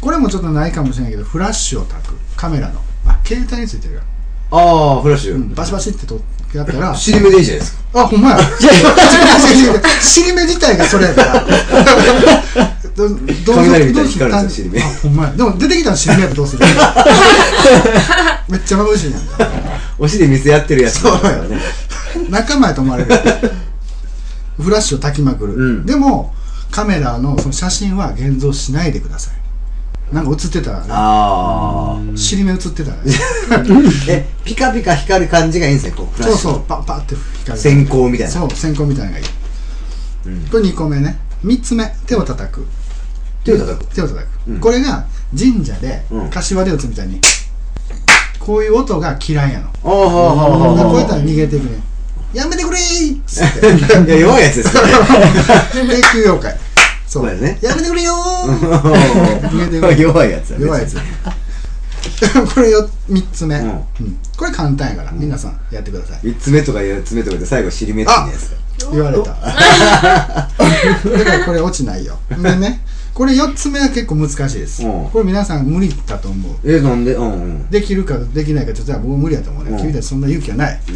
[0.00, 4.00] これもちょっとないかもしれないけどフラッシュを焚くカメラのあ携帯についてるよ、
[4.50, 5.54] ああ、フラッシうん、ュ。
[5.54, 6.20] バシバシってと
[6.52, 8.02] やったら尻目でいいじゃないですか。
[8.02, 8.38] あほんまや
[10.02, 11.46] 尻目自体がそれやから
[12.98, 15.32] どどう雷みたいにどうす光るんですよ尻目あほんまや。
[15.32, 16.64] でも出てきたら尻目やったらどうする？
[18.48, 19.20] めっちゃ眩しいやん。
[19.98, 21.02] お尻見せ合ってるやつ。
[21.02, 21.58] だからね。
[22.30, 23.10] 仲間やと思われる。
[24.60, 25.86] フラッシュを焚きまくる、うん。
[25.86, 26.34] でも
[26.70, 29.34] カメラのその写真は現像しないでください。
[30.14, 30.86] なんか映ってたらね。
[30.88, 32.16] ああ。
[32.16, 33.12] 尻目映ってたらね。
[34.08, 36.22] え、ピカピカ光る感じがいいんですね、こう。
[36.22, 36.62] そうそう。
[36.66, 38.32] パッパッって光る閃光みたいな。
[38.32, 39.24] そう線香みたいなのがいい、
[40.26, 40.46] うん。
[40.46, 41.18] これ2個目ね。
[41.44, 41.94] 3つ目。
[42.06, 42.66] 手を叩く
[43.48, 43.94] 手を叩く。
[43.94, 44.60] 手を叩く、うん。
[44.60, 45.06] これが
[45.36, 46.30] 神社でうん。
[46.30, 47.20] 柏で打つみたいに
[48.38, 49.70] こういう音が嫌いやの。
[49.82, 51.80] こうやったら逃げていくね
[52.34, 53.66] やめてくれーっつって。
[54.12, 54.94] いや、弱いやつですからね。
[55.96, 56.58] 永久妖怪。
[57.06, 57.22] そう。
[57.24, 57.58] そうやね。
[57.62, 58.48] やめてくれよー。
[59.48, 59.96] 逃げてくれ。
[59.98, 60.96] 弱いやつ弱いやつ。
[62.54, 63.68] これよ3つ目、うん。
[63.68, 64.18] うん。
[64.36, 66.18] これ簡単やから、皆さんやってください。
[66.22, 68.56] 三つ目とか四つ目とかで最後尻目って言うんですか。
[68.92, 69.24] 言われた。
[69.24, 69.34] だ
[71.24, 72.18] からこれ落ちないよ。
[72.30, 72.82] でね
[73.18, 75.10] これ4つ目は結構難しいです、うん。
[75.10, 76.52] これ皆さん無理だと思う。
[76.64, 77.14] え、なんで？
[77.14, 77.68] うんうん。
[77.68, 79.78] できるかできないかって言ったら僕無理だと思うね、うん。
[79.78, 80.92] 君たちそんな勇気はない、う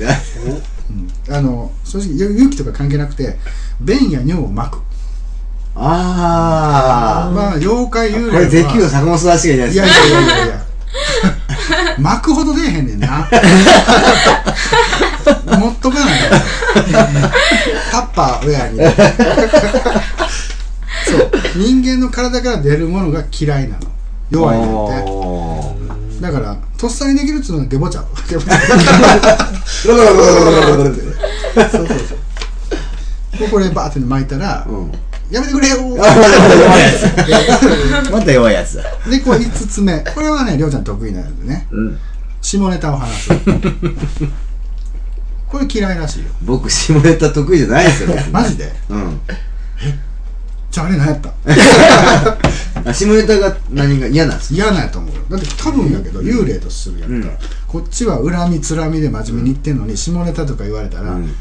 [1.33, 1.35] ん。
[1.35, 3.37] あの正直勇気とか関係なくて
[3.81, 4.79] 便や尿をまく。
[5.75, 7.33] ああ。
[7.35, 8.33] まあ妖怪幽霊は。
[8.35, 10.65] これ絶叫坂本育ちがいないですやいやいやいやいや。
[11.99, 13.27] 巻くほど出えへんねんな。
[15.59, 16.27] 持っとかないと。
[17.91, 18.79] タッパーウェアに
[21.57, 23.87] 人間の体から出るものが嫌いなの。
[24.31, 24.69] 弱いねん
[26.19, 26.23] て。
[26.23, 28.07] だからとっさにできるっつうのはゲボちゃう。
[28.29, 28.59] ゲボちゃう。
[29.83, 29.97] そう
[31.87, 31.99] そう
[33.39, 34.93] そうこれバーって巻いたら、うん。
[35.33, 36.93] やめてくれよあまた弱いや
[38.05, 41.99] つまた弱いやつだでこれ5つ目これはねりょうちゃん得意なんでねうん
[42.43, 43.31] 下ネタを話す
[45.49, 49.21] これ嫌いらしいよ僕下ネタ得意じゃないですよマジでうん
[50.73, 51.31] じゃああれ何やった？
[52.91, 54.55] あ下ネタが何が嫌なんですか？
[54.57, 55.21] 嫌なんやと思うよ。
[55.31, 57.39] だって多分やけど幽霊とするやんか、うん。
[57.69, 61.35] こっちは恨みつらみで真面目に言ってんのに下ネタとか言われたら、うん。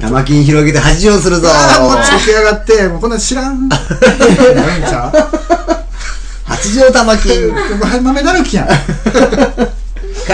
[0.00, 1.48] 玉金広げて恥をするぞ。
[1.50, 3.68] ああもうちょけやがってもうこんなん知らん。
[3.68, 3.88] なるん
[4.88, 5.12] ちゃ
[6.44, 7.48] 八丈玉金。
[7.48, 7.54] う
[8.00, 8.66] 豆だらけやん。
[8.68, 8.74] か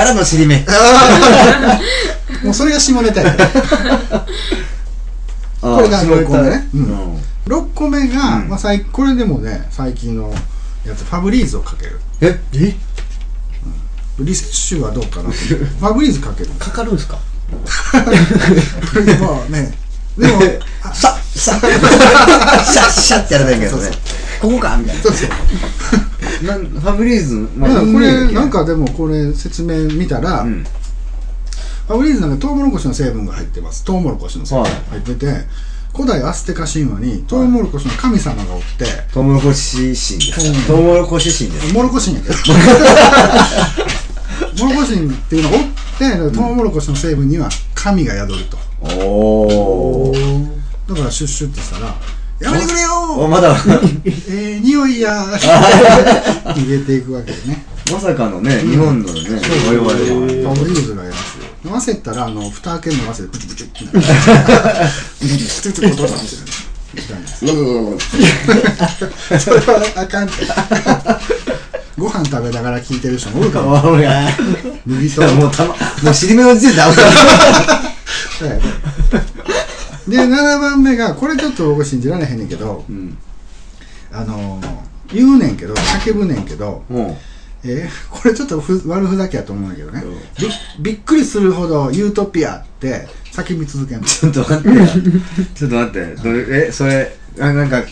[0.05, 0.65] らの尻目。
[2.45, 3.35] もうそれが下ネタや
[5.61, 8.49] これが6個目ね、うん6個目が、うん。
[8.49, 10.31] まあ、最これでもね最近の
[10.87, 11.99] やつファブリーズをかける。
[12.21, 12.39] え？
[12.55, 12.75] え？
[14.21, 17.19] リセッシュはどうかな ファブリーズかけるかかるんすか？
[17.93, 18.01] ま
[19.47, 19.73] あね。
[20.19, 20.41] でも
[20.83, 21.53] あささ。
[21.61, 23.91] シャッシャッってやらないけどね。
[24.41, 24.77] ここか？
[24.77, 25.03] みたいな。
[25.03, 25.29] そうそう。
[26.47, 30.65] なんファブリーズ、ままあ、これなんか、かでもこれ説明見たら、うん、
[31.87, 33.85] ファブリーズなんかトウモロコシの成分が入ってます。
[33.85, 35.47] トウモロコシの成分が入ってて、
[35.95, 41.75] 古代アステカ神話にトウモロコシの神様がおって、トウモロコシ神ですトウモロコシ神です。
[41.75, 42.35] モロコシンやけど。
[44.65, 45.63] モロコシンっていうのがおっ
[45.99, 48.59] てトウモロコシの成分には神が宿ると。
[48.81, 50.13] おお
[50.89, 51.95] だからシュッシュってしたら
[52.41, 53.55] 「やめてくれよおまだ。
[54.05, 55.37] えー、匂いやー」
[56.55, 59.21] 入れていくわけでねまさかのね、日本のね
[59.67, 59.95] 我々フ
[60.47, 61.45] はァブリーズがやるんですよ。
[61.65, 63.99] 飲ませたらあの蓋開けるの忘れてプチプチってなる。
[64.01, 66.53] プチプチって音がしてる
[69.39, 70.29] それはあかん
[71.99, 74.29] ご飯食べながら聞いてる人もおるかも俺が
[74.87, 77.01] 右ともうたまもう尻目の時点でアウト
[80.11, 83.19] で7番目がこれちょっと僕信じられへんねんけどうん
[84.13, 87.19] あのー言うねんけど叫ぶねんけども
[87.65, 90.03] えーこれちょっとふ悪ふざけやと思うんだけどね。
[90.05, 90.15] うん。
[90.83, 94.05] びびっくりするほどユートピアって叫び続けんの。
[94.05, 95.19] うちょっと待って。
[95.55, 96.15] ちょっと待って。
[96.17, 97.83] どれえそれあなんか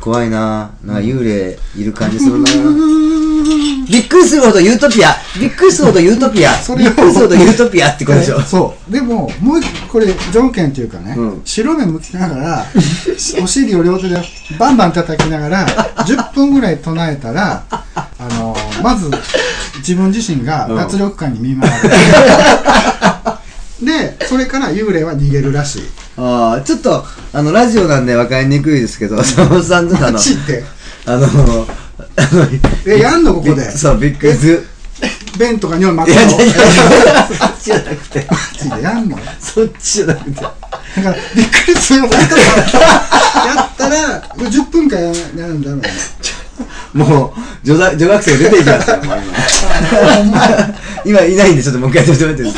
[0.00, 0.70] 怖いな。
[0.82, 2.44] なんか幽霊いる感じするな。
[3.90, 5.14] びっくりするほどユートピア。
[5.38, 6.54] びっくりするほどユートピア。
[6.54, 8.40] それをびっくりするほどユートピアってことでしょ。
[8.40, 8.92] そう。
[8.92, 11.42] でももうこれ条件っていうかね、うん。
[11.44, 12.66] 白目向きながら
[13.42, 14.16] お尻を両手で
[14.58, 18.03] バンバン叩きながら10分ぐらい唱えたらあのー
[18.84, 19.10] まず
[19.78, 21.94] 自分自身が脱力感に見舞われる、
[24.20, 25.82] でそれから幽霊は逃げるらしい。
[26.18, 30.16] ああちょっとあのラジオなんで分かりにくいですけど坂本さんとあのあの
[31.06, 31.66] あの
[32.86, 33.66] えやんのここで？
[33.66, 34.66] びそうびっくりする。
[35.38, 36.22] 便とか尿巻いくの？
[36.22, 38.26] やいやいや そっちじゃなくて。
[38.30, 39.18] マジでやんの？
[39.40, 40.40] そっちじゃなくて。
[40.40, 40.54] だか
[41.10, 42.22] らびっくりするほどや
[43.62, 45.14] ったらこれ10分間やや
[45.48, 45.88] るんだろうね
[46.94, 50.74] もう女大女学生出ていきますよもう今。
[51.04, 52.52] 今いないんでちょっともう一回やってもらっていい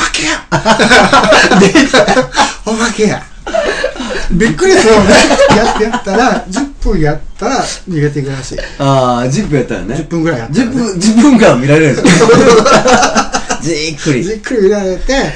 [1.72, 2.06] ですか？
[2.66, 5.14] お化けや お化けやびっくりするよね。
[5.56, 8.58] やってやったら10分やったら逃げていくらしい。
[8.78, 9.94] ああ10分やったらね。
[9.94, 12.28] 10分ぐらいやったら、10ね、分10分間見られるんですよ。
[13.62, 14.24] じっくり。
[14.24, 15.32] じっくり見られて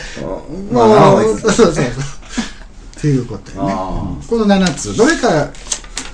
[0.70, 1.84] まあもうまあそうそうそう。
[1.84, 3.72] っていうことよね。
[3.74, 3.76] あ
[4.28, 5.48] この7つどれか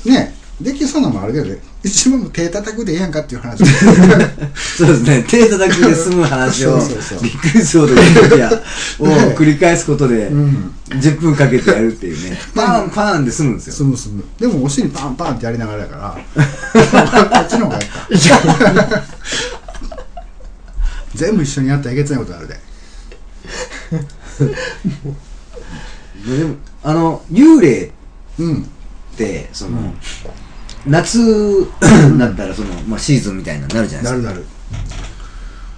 [0.05, 3.65] ねできそうなのもあるけどね一番も手叩くでええやんかっていう話。
[4.77, 5.25] そうですね。
[5.29, 6.79] 手叩くで済む話を
[7.23, 7.97] びっくりするほどを
[9.37, 10.73] 繰り返すことでうん。
[10.89, 12.39] 10分かけてやるっていうね。
[12.55, 13.73] パンパンで済むんですよ。
[13.75, 14.25] すむすむ。
[14.39, 16.19] でもお尻パンパンってやりながらやから。
[16.35, 19.03] こっちの方がやった
[21.15, 22.61] 全部一緒にやったらえげつないことあるで。
[26.39, 27.93] でもあの幽霊
[28.39, 28.69] うん。
[29.17, 29.95] ってその、
[30.87, 31.67] 夏に
[32.19, 34.29] なったらその、まあ、シーズンみたいななるじゃないですか。
[34.29, 34.47] なるなる。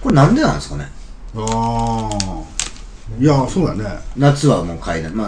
[0.01, 0.91] これなんでなんですかね。
[1.35, 2.39] ああ
[3.19, 3.99] いやそうだね。
[4.15, 5.27] 夏はもう階段まあ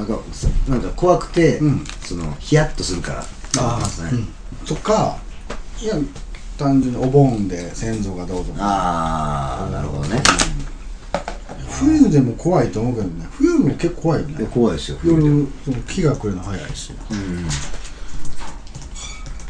[0.70, 1.84] なんか怖くて、うん。
[2.06, 3.26] そのヒヤッとするから。
[3.58, 4.28] あますね、うん。
[4.66, 5.18] とか。
[5.82, 5.96] いや
[6.58, 10.22] 単純にお盆で先祖がどうとかああなるほどね。
[11.72, 13.28] 冬でも怖いと思うけどね。
[13.32, 14.98] 冬も結構怖いよでね怖いですよ。
[15.04, 16.94] 夜その木が来るの早いし。
[17.10, 17.48] うん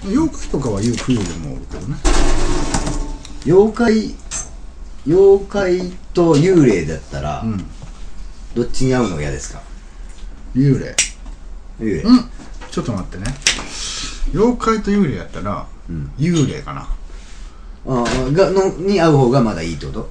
[0.05, 1.95] 妖怪とかは冬冬でもおるけどね。
[3.45, 4.15] 妖怪
[5.07, 7.63] 妖怪と幽霊だったら、うん。
[8.55, 9.61] どっちに会うのが嫌ですか？
[10.55, 10.95] 幽霊。
[11.79, 12.29] 幽霊、うん。
[12.69, 13.23] ちょっと待ってね。
[14.33, 16.11] 妖怪と幽霊やったらうん。
[16.17, 16.81] 幽霊かな。
[16.81, 20.09] ああがのに会う方がまだいいってこと？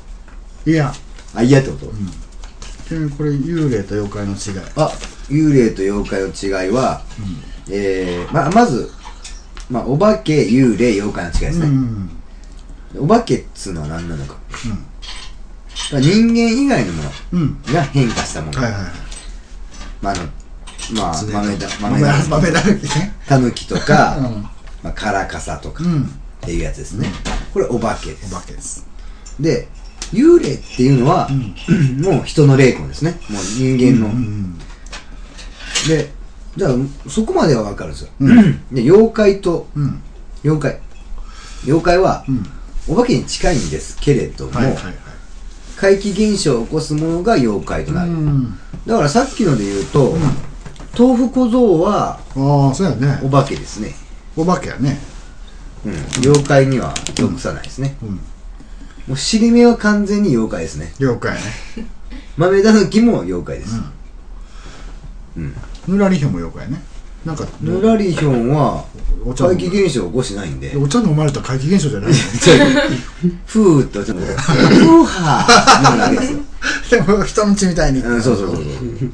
[0.67, 0.93] いや。
[1.35, 1.87] あ嫌ってこと、
[2.89, 4.71] ちなみにこれ幽霊と妖怪の違い。
[4.77, 4.91] あ
[5.29, 7.03] 幽霊と妖怪の違いは、
[7.71, 8.91] えーままず
[9.71, 12.11] まあお化け幽霊妖怪の違いですね、うん。
[13.05, 14.37] お化けっつうのは何なのか、
[15.93, 17.63] まあ人間以外のものうん。
[17.73, 18.71] が変化したもの、まあ
[20.13, 20.23] あの
[20.93, 22.27] まあ豆だ豆だ。
[22.29, 23.15] 豆だらけね。
[23.27, 24.25] タヌキとか、うん。
[24.83, 26.03] まあ、カラカサとかうん。
[26.03, 26.07] っ
[26.41, 27.07] ていうやつですね、
[27.53, 28.35] これお化けです。
[28.35, 28.87] お化けです。
[29.39, 29.69] で
[30.13, 31.29] 幽霊っていうのは、
[32.03, 33.21] もう人の霊魂ですね。
[33.29, 34.59] もう人間の、うん。
[35.87, 36.11] で
[36.61, 36.73] じゃあ
[37.09, 38.61] そこまでは分かるんですよ、うん。
[38.71, 40.03] で妖怪とうん。
[40.45, 40.81] 妖怪。
[41.65, 42.45] 妖怪は、うん。
[42.87, 44.95] お化けに近いんですけれども、はいはいはい。
[45.79, 48.59] 怪奇現象を起こすものが妖怪となる、うん。
[48.87, 50.19] だからさっきので言うと、
[50.99, 53.21] 豆腐小僧はああそうやね。
[53.23, 53.95] お化けですね、
[54.37, 54.99] お化けやね。
[55.87, 58.09] うん、妖怪には属さないですね、うん。
[58.11, 60.93] もう尻目は完全に妖怪ですね。
[61.01, 61.87] 妖怪やね。
[62.37, 63.77] 豆だぬきも妖怪です、
[65.37, 65.55] うん
[65.89, 66.83] ぬらりひょんも妖怪やね。
[67.25, 68.85] なんかぬらりひょんは
[69.25, 70.75] お茶怪奇現象を起こしないんで。
[70.77, 72.17] お茶飲まれた怪奇現象じゃないの？
[73.47, 74.37] ふーっとちょっとふー
[75.05, 76.33] はーなるわけです
[76.95, 78.01] よ、 でも人んちみたいに。
[78.01, 78.65] うん、そうそうそうそう。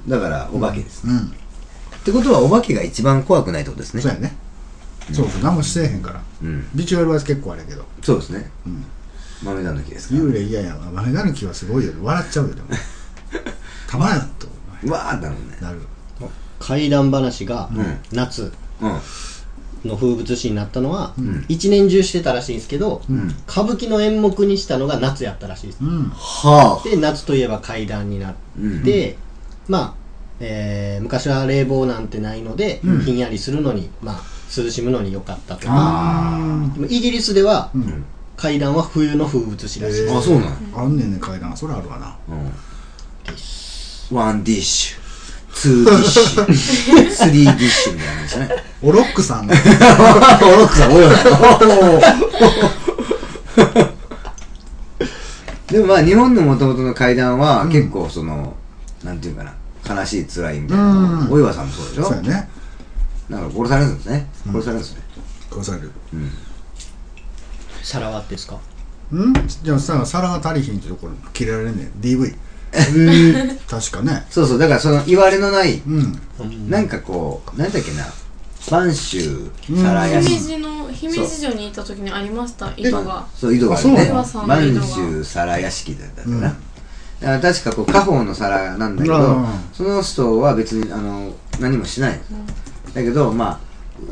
[0.09, 1.19] だからお化けです、うん。
[1.19, 1.23] っ
[2.05, 4.03] てことはお化けが一番怖くないってことですね。
[4.03, 4.37] そうやね。
[5.13, 5.43] そうそう。
[5.43, 6.21] 何もしてへんから。
[6.43, 6.67] うん。
[6.75, 7.85] ビジュアルは結構あれやけど。
[8.03, 8.85] そうですね、ん。
[9.43, 10.21] 豆だぬきですから。
[10.21, 10.81] 幽霊嫌やわ。
[10.93, 11.93] 豆だぬきはすごいよ。
[12.03, 12.69] 笑っちゃうよでも。
[13.89, 14.47] たまらんと。
[14.85, 15.37] うわーなるね。
[15.61, 15.81] なる
[16.59, 17.99] 怪談話がうん。
[18.13, 19.01] 夏うん。
[19.85, 21.45] の風物詩になったのはん。
[21.49, 23.29] 一年中してたらしいんですけどん。
[23.49, 25.79] 歌舞伎の演目にしたのが夏やったらしいです。
[25.83, 26.11] うん。
[26.11, 26.89] はあ。
[26.89, 28.35] で夏といえば怪談になっ
[28.85, 29.17] て、
[29.69, 29.95] まあ、
[30.41, 34.23] えー昔は冷房なんてないので、ひんやりするのに、まあ、
[34.57, 35.73] 涼しむのに良かったとか。
[35.73, 38.05] あでもイギリスでは、ーうん。
[38.37, 42.17] 怪談は冬の風物詩らしいあそうなのあんねんね怪談それあるわな。
[42.29, 44.17] うん。
[44.17, 45.06] one dish
[45.57, 48.51] two dish three dish みたいな感じですね。
[48.83, 51.09] オロックさんがおロックさんおよ
[55.69, 58.55] でもまあ日本のもともとの怪談は結構その、
[59.03, 59.55] なんていうかな
[59.89, 61.33] 悲しい辛いみたいなうん。
[61.33, 62.05] お岩さんもそうでしょ？
[62.05, 62.49] そうやね。
[63.29, 64.27] なんか殺されるんですね。
[64.47, 65.03] 殺されるんですね。
[65.51, 65.91] 殺される。
[67.83, 68.57] さらわってですか？
[69.15, 69.33] ん？
[69.65, 71.89] じゃあさ皿が足りひんってところ切れられんねん。
[72.01, 72.37] DV
[73.69, 74.27] 確かね。
[74.31, 74.59] そうそう。
[74.59, 76.21] だからその言われのないうん。
[76.69, 78.07] なんかこうなんだっけな。
[78.67, 83.25] 播州皿屋敷姫路の姫路城に行った時にありました井戸が。
[83.35, 84.03] そう井戸があるあね
[84.81, 86.57] 播州皿屋敷だったかな、だか
[87.21, 89.47] ら確かこう家宝の皿なんだけど、うん。
[89.73, 92.21] その人は別にあの何もしない、
[92.93, 93.59] だけどまあ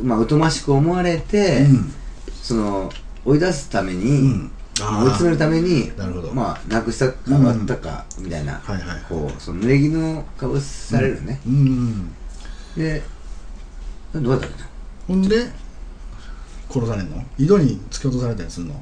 [0.02, 1.92] まあ疎ましく思われて、うん。
[2.40, 2.92] その
[3.24, 6.32] 追い出すために、追い詰めるためになるほど。
[6.34, 12.14] まあなくしたか割ったかみたいな、はいはいこうその濡れ衣をかぶされるね、うん
[12.76, 13.02] で
[14.12, 14.68] どうやったっけな
[15.06, 15.46] ほんで
[16.68, 17.22] 殺されんの？
[17.38, 18.74] 井戸に突き落とされたりするの？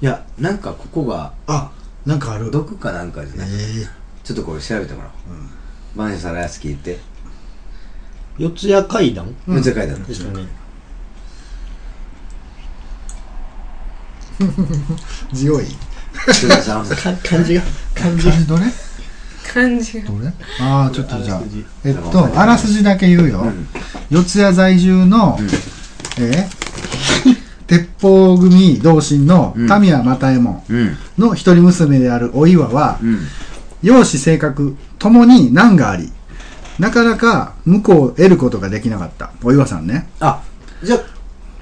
[0.00, 1.72] いやなんかここがあ
[2.06, 2.50] なんかある。
[2.50, 3.86] 毒かなんかじゃない、え。
[4.22, 5.10] ちょっとこれ調べてもら
[5.96, 6.06] おう。
[6.06, 6.98] 播州皿屋敷行って。
[8.36, 9.54] 四谷怪談うん。
[9.54, 10.46] めっちゃ書いてある、ですかね
[15.34, 15.64] 強い。
[17.22, 17.62] 漢字が。
[17.94, 18.46] 漢字。
[18.46, 18.62] どれ？
[19.52, 20.32] 感じがどれ？
[20.60, 21.42] ああちょっとじゃあ
[21.84, 23.66] えっとあらすじだけ言うよ、うん。
[24.10, 25.38] 四谷在住の、
[26.18, 26.64] えー
[27.66, 29.68] 鉄砲組同心のうん。
[29.68, 30.96] 神谷又右衛門うん。
[31.18, 33.20] の一人娘であるお岩は、うん。
[33.82, 36.12] 容姿性格ともに難があり
[36.78, 39.30] なかなか婿を得ることができなかった。
[39.42, 40.08] お岩さんね。
[40.20, 40.42] あ
[40.82, 41.00] じゃあ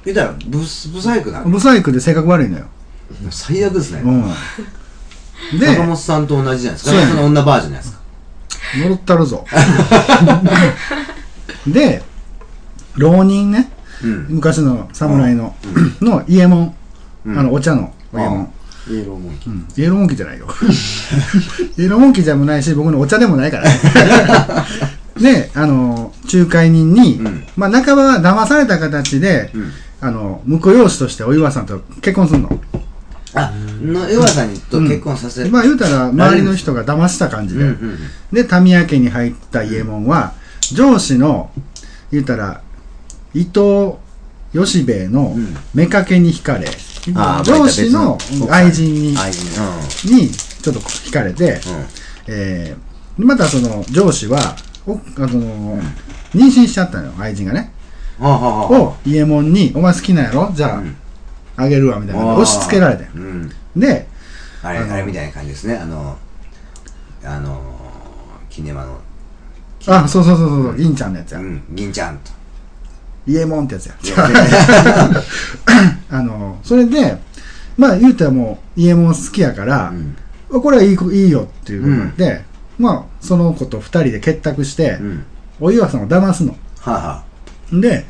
[0.05, 1.41] 言ったらブスブサイクな。
[1.41, 2.67] のブサイクで性格悪いのよ、
[3.31, 7.07] 最悪ですね、うん、で坂本さんと同じじゃないですか。
[7.09, 8.03] その女バージョンじゃないですか。
[8.83, 9.45] 戻ったるぞ。
[11.66, 12.03] で
[12.97, 13.70] 浪人ね。
[14.03, 14.26] うん。
[14.29, 15.55] 昔の侍の、
[16.01, 16.74] の伊右衛門、
[17.24, 17.39] うん。
[17.39, 18.53] あのお茶の伊右衛門。
[18.89, 19.53] イエローモンキー。
[19.53, 19.68] うん。
[19.76, 20.49] イエローモンキーじゃないよ。
[21.79, 23.81] イエローモンキーじゃもないし僕のお茶でもないからね。
[25.20, 27.45] であの仲介人に、うん。
[27.57, 29.72] まあ半ば騙された形で、うん
[30.03, 32.50] あの婿養子としてお岩さんと結婚するの？
[33.34, 33.50] あ
[33.80, 37.64] の岩さんにと結婚させるまあ言うたら周りの人が騙した感じで、
[38.32, 40.34] で民谷家に入った伊右衛門は
[40.72, 41.50] 上司の
[42.11, 42.61] 言うたら
[43.32, 43.94] 伊藤
[44.53, 45.57] 吉兵衛のうん。
[45.88, 46.66] 妾に惹かれ、
[47.44, 48.18] 上司の
[48.50, 49.16] 愛人にに
[50.28, 51.61] ちょっと惹かれて、
[52.26, 55.78] えーでまたその上司はおあの、
[56.34, 57.72] 妊娠しちゃったのよ愛人がね
[58.23, 60.51] を伊右衛門に「お前好きなんやろ？
[60.55, 60.97] じゃあ、うん。
[61.57, 62.35] あげるわ」みたいな。
[62.35, 63.53] 押し付けられてうん。
[63.77, 64.09] で
[64.62, 65.77] あれあれみたいな感じですね。
[65.77, 66.16] あの
[67.25, 67.61] あの
[68.49, 68.99] キネマの。
[69.87, 71.62] あそうそうそうそう銀ちゃんのやつや、うん。
[71.70, 72.31] 銀ちゃんと。
[73.27, 73.95] イエモンってやつや。
[76.11, 77.18] あのそれで
[77.77, 79.93] まあ言うたらもうイエモン好きやから、
[80.51, 80.61] うん。
[80.61, 82.45] これはいい子いいよっていうことで、
[82.79, 85.25] まあその子と二人で結託して、うん。
[85.61, 86.57] お岩さんを騙すの。
[86.81, 87.32] はあはあ
[87.81, 88.05] で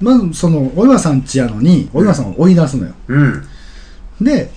[0.00, 3.46] まずそのお岩さん家やのにお岩さんを追い出すのよ、うん。
[4.20, 4.50] で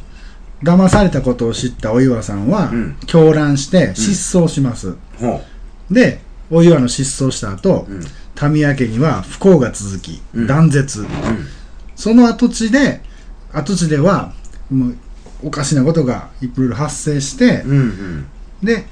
[0.64, 2.98] 騙されたことを知ったお岩さんは、うん。
[3.06, 5.42] 狂乱して失踪します、ほ
[5.90, 6.22] で
[6.52, 8.54] お岩の失踪した後、ううん。
[8.54, 10.48] 民谷家には不幸が続き、うん。
[10.48, 11.06] 断絶。
[11.96, 13.02] その跡地で
[13.52, 14.34] 跡地では
[14.70, 14.96] もう
[15.44, 18.28] おかしなことがいろいろ発生して、うんうん。
[18.64, 18.86] で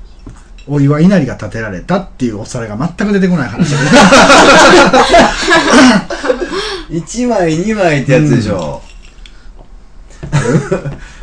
[0.68, 3.78] お岩稲荷が建てられたっていうお皿が全く出てこない話だ
[6.90, 8.82] 1 枚2枚ってやつでしょ。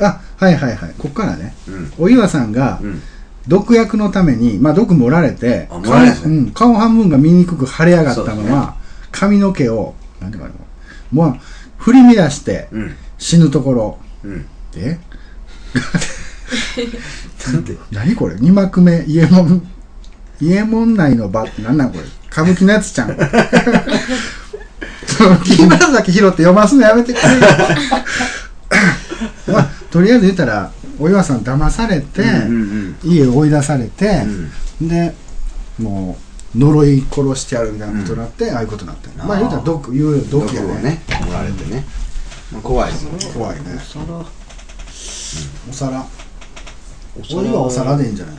[0.01, 0.95] あはいはいはい。
[0.99, 1.55] こっからね。
[1.69, 1.93] うん。
[1.99, 3.03] お岩さんがうん。
[3.47, 8.77] 毒薬のために、まあ、毒盛られて顔うん、顔半分が醜く腫れ上がったまそうですま、
[9.13, 10.55] 髪の毛をなんていうかな
[11.13, 11.37] もう
[11.77, 12.97] 振り乱してうん。
[13.19, 13.99] 死ぬところ。
[14.25, 14.47] うん。
[14.77, 14.99] え？
[17.53, 18.37] なんで何これ？
[18.39, 19.67] 二幕目伊右衛門。
[20.41, 22.05] 伊右衛門内の場って何なんこれ？
[22.31, 23.17] 歌舞伎のやつちゃん。
[25.07, 27.29] その木村崎宏って読ますのやめてくれよ。
[29.49, 32.55] まあとりあえず言ったらお岩さん騙されて、うんう
[32.91, 34.23] ん家を追い出されて
[34.81, 34.89] う、ん。
[34.89, 35.15] で
[35.79, 36.17] も
[36.55, 40.73] う呪い殺してやるみたいなことになって、ああいうことになってるまあ言うたら毒言う毒毒やね。
[40.73, 41.85] をね盛られてね。
[42.53, 43.19] まあ怖いですよね。
[43.35, 43.65] 怖いね。
[43.79, 44.25] 皿お
[45.73, 46.01] 皿。
[46.01, 46.05] お皿
[47.21, 48.37] お岩お皿でいいんじゃない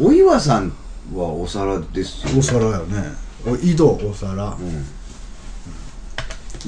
[0.00, 0.72] お岩さん
[1.14, 3.02] はお皿ですよのお皿よね。
[3.46, 4.44] お井戸お皿。
[4.44, 4.84] うん。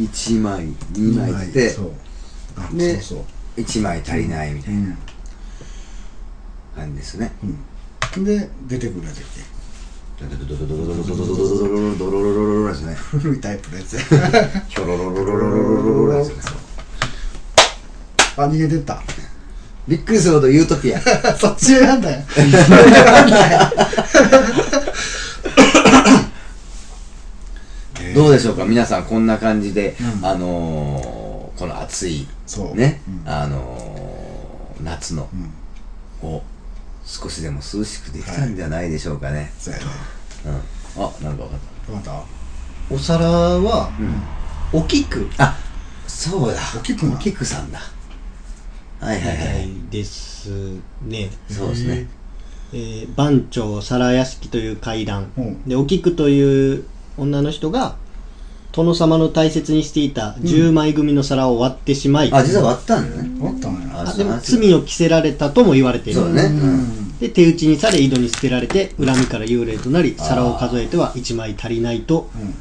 [0.03, 1.71] 1枚2枚って。
[1.71, 1.93] そう。
[2.57, 3.25] あでそうそ
[3.57, 3.61] う。
[3.61, 4.97] 1枚足りないみたいな
[6.75, 7.33] 感じですね。
[7.45, 8.25] うん。
[8.25, 9.29] で出てくるやつやっ
[10.21, 14.03] ドドドドドドドドドドドドドドドロロロロロですねけ古いタイプのやつや
[14.69, 16.43] ヒョロロロロロロロロロですね
[18.37, 19.03] あ逃げてった
[19.91, 21.01] びっくりするほどユートピア。
[21.37, 22.23] そっち選んだよ。
[28.15, 28.65] どうでしょうか？
[28.65, 30.27] 皆さんこんな感じでうん。
[30.27, 32.27] あのーこの暑い
[32.75, 33.31] ねうん。
[33.31, 35.29] あのー夏の
[36.23, 36.29] うん。
[36.29, 36.43] を
[37.05, 39.53] 少しでも涼しくできたんじゃないでしょうかね。
[39.59, 39.87] そうやね。
[40.47, 41.05] うん。
[41.05, 42.23] あなんかわかっわかっ
[42.91, 43.91] お皿は
[44.73, 45.57] お菊あ
[46.07, 46.61] そうだ。
[46.77, 47.15] お菊な。
[47.15, 47.81] お菊さんだ
[49.01, 49.33] はいはいは
[49.63, 50.51] いです
[51.03, 52.07] ね、そうですね。
[52.73, 55.69] えー番長皿屋敷という階段、うん。
[55.69, 56.85] でお菊という
[57.17, 57.97] 女の人が
[58.73, 63.41] 殿様の大切にしていた10枚組の皿を割ってしまい、あ実は割ったんだね。
[63.41, 66.21] たおったんやあでもあ罪を着せられたとも言われている。
[66.21, 66.61] そうだね。
[66.61, 72.55] うんで手打ちにされ井戸に捨てられて恨みから幽霊となり皿を数えては1枚足りないとうん。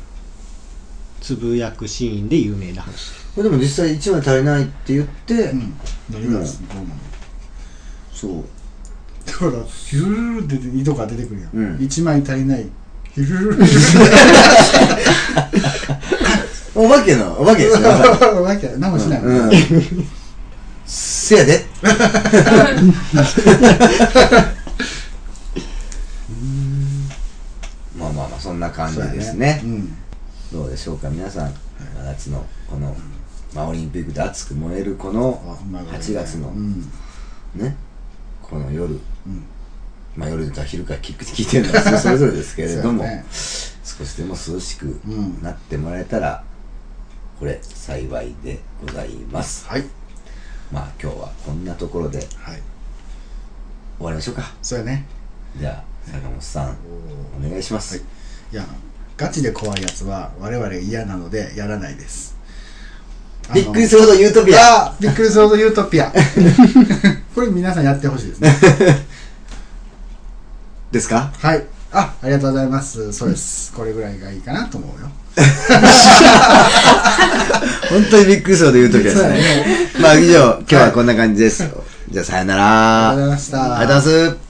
[1.21, 5.73] つぶやくシーンで有名な話でも実際1枚足りないって言ってうん。
[6.09, 6.95] 何がですどうなの
[8.11, 8.43] そう。
[9.25, 11.75] だからヒュルルルって井戸が出てくるやん、うん。
[11.77, 12.65] 1枚足りない。
[13.13, 13.65] ヒュルル
[16.75, 17.87] お化けのお化けですね。
[17.89, 19.51] わけ何もしない、うん。
[20.85, 21.65] せやで。
[27.97, 29.61] まあまあまあそんな感じですね。
[29.63, 29.95] うん。
[30.51, 31.53] どうでしょうか皆さん。
[32.05, 32.95] 夏のこの、
[33.53, 36.81] まあ、オリンピックで熱く燃えるこのあまあ8月のうん。
[37.55, 37.75] ね
[38.41, 38.93] この夜。
[38.93, 39.43] うん。
[40.15, 45.39] まあ夜か昼か聞く聞いてるのは それぞれですけれども、少しでも涼しくん。
[45.41, 46.43] なってもらえたら
[47.39, 49.65] これ幸いでございます。
[49.67, 49.85] はい。
[50.71, 52.61] まあ今日はこんなところで終はい。
[53.99, 54.51] わりましょうか。
[54.61, 55.05] そうやね。
[55.57, 56.77] じゃあ坂本さん
[57.45, 58.03] お願いします、はい。
[58.53, 58.65] いや
[59.17, 62.35] ガチで怖いやつは我々嫌なのでやらないです
[63.53, 64.59] びっくりするほどユートピア。
[64.85, 66.11] あびっくりするほどユートピア。
[67.35, 68.55] これ皆さんやってほしいですね。
[70.91, 71.31] ですか？
[71.39, 71.63] はい。
[71.91, 73.11] あありがとうございます。
[73.13, 73.71] そうです。
[73.73, 75.09] これぐらいがいいかなと思うよ。
[77.89, 79.91] 本当にびっくりするほどユートピアですね。
[79.99, 81.63] まあ以上今日はこんな感じです、
[82.09, 83.09] じゃあさよなら。
[83.09, 83.77] ありがとうございました。
[83.79, 84.48] ありがとうございます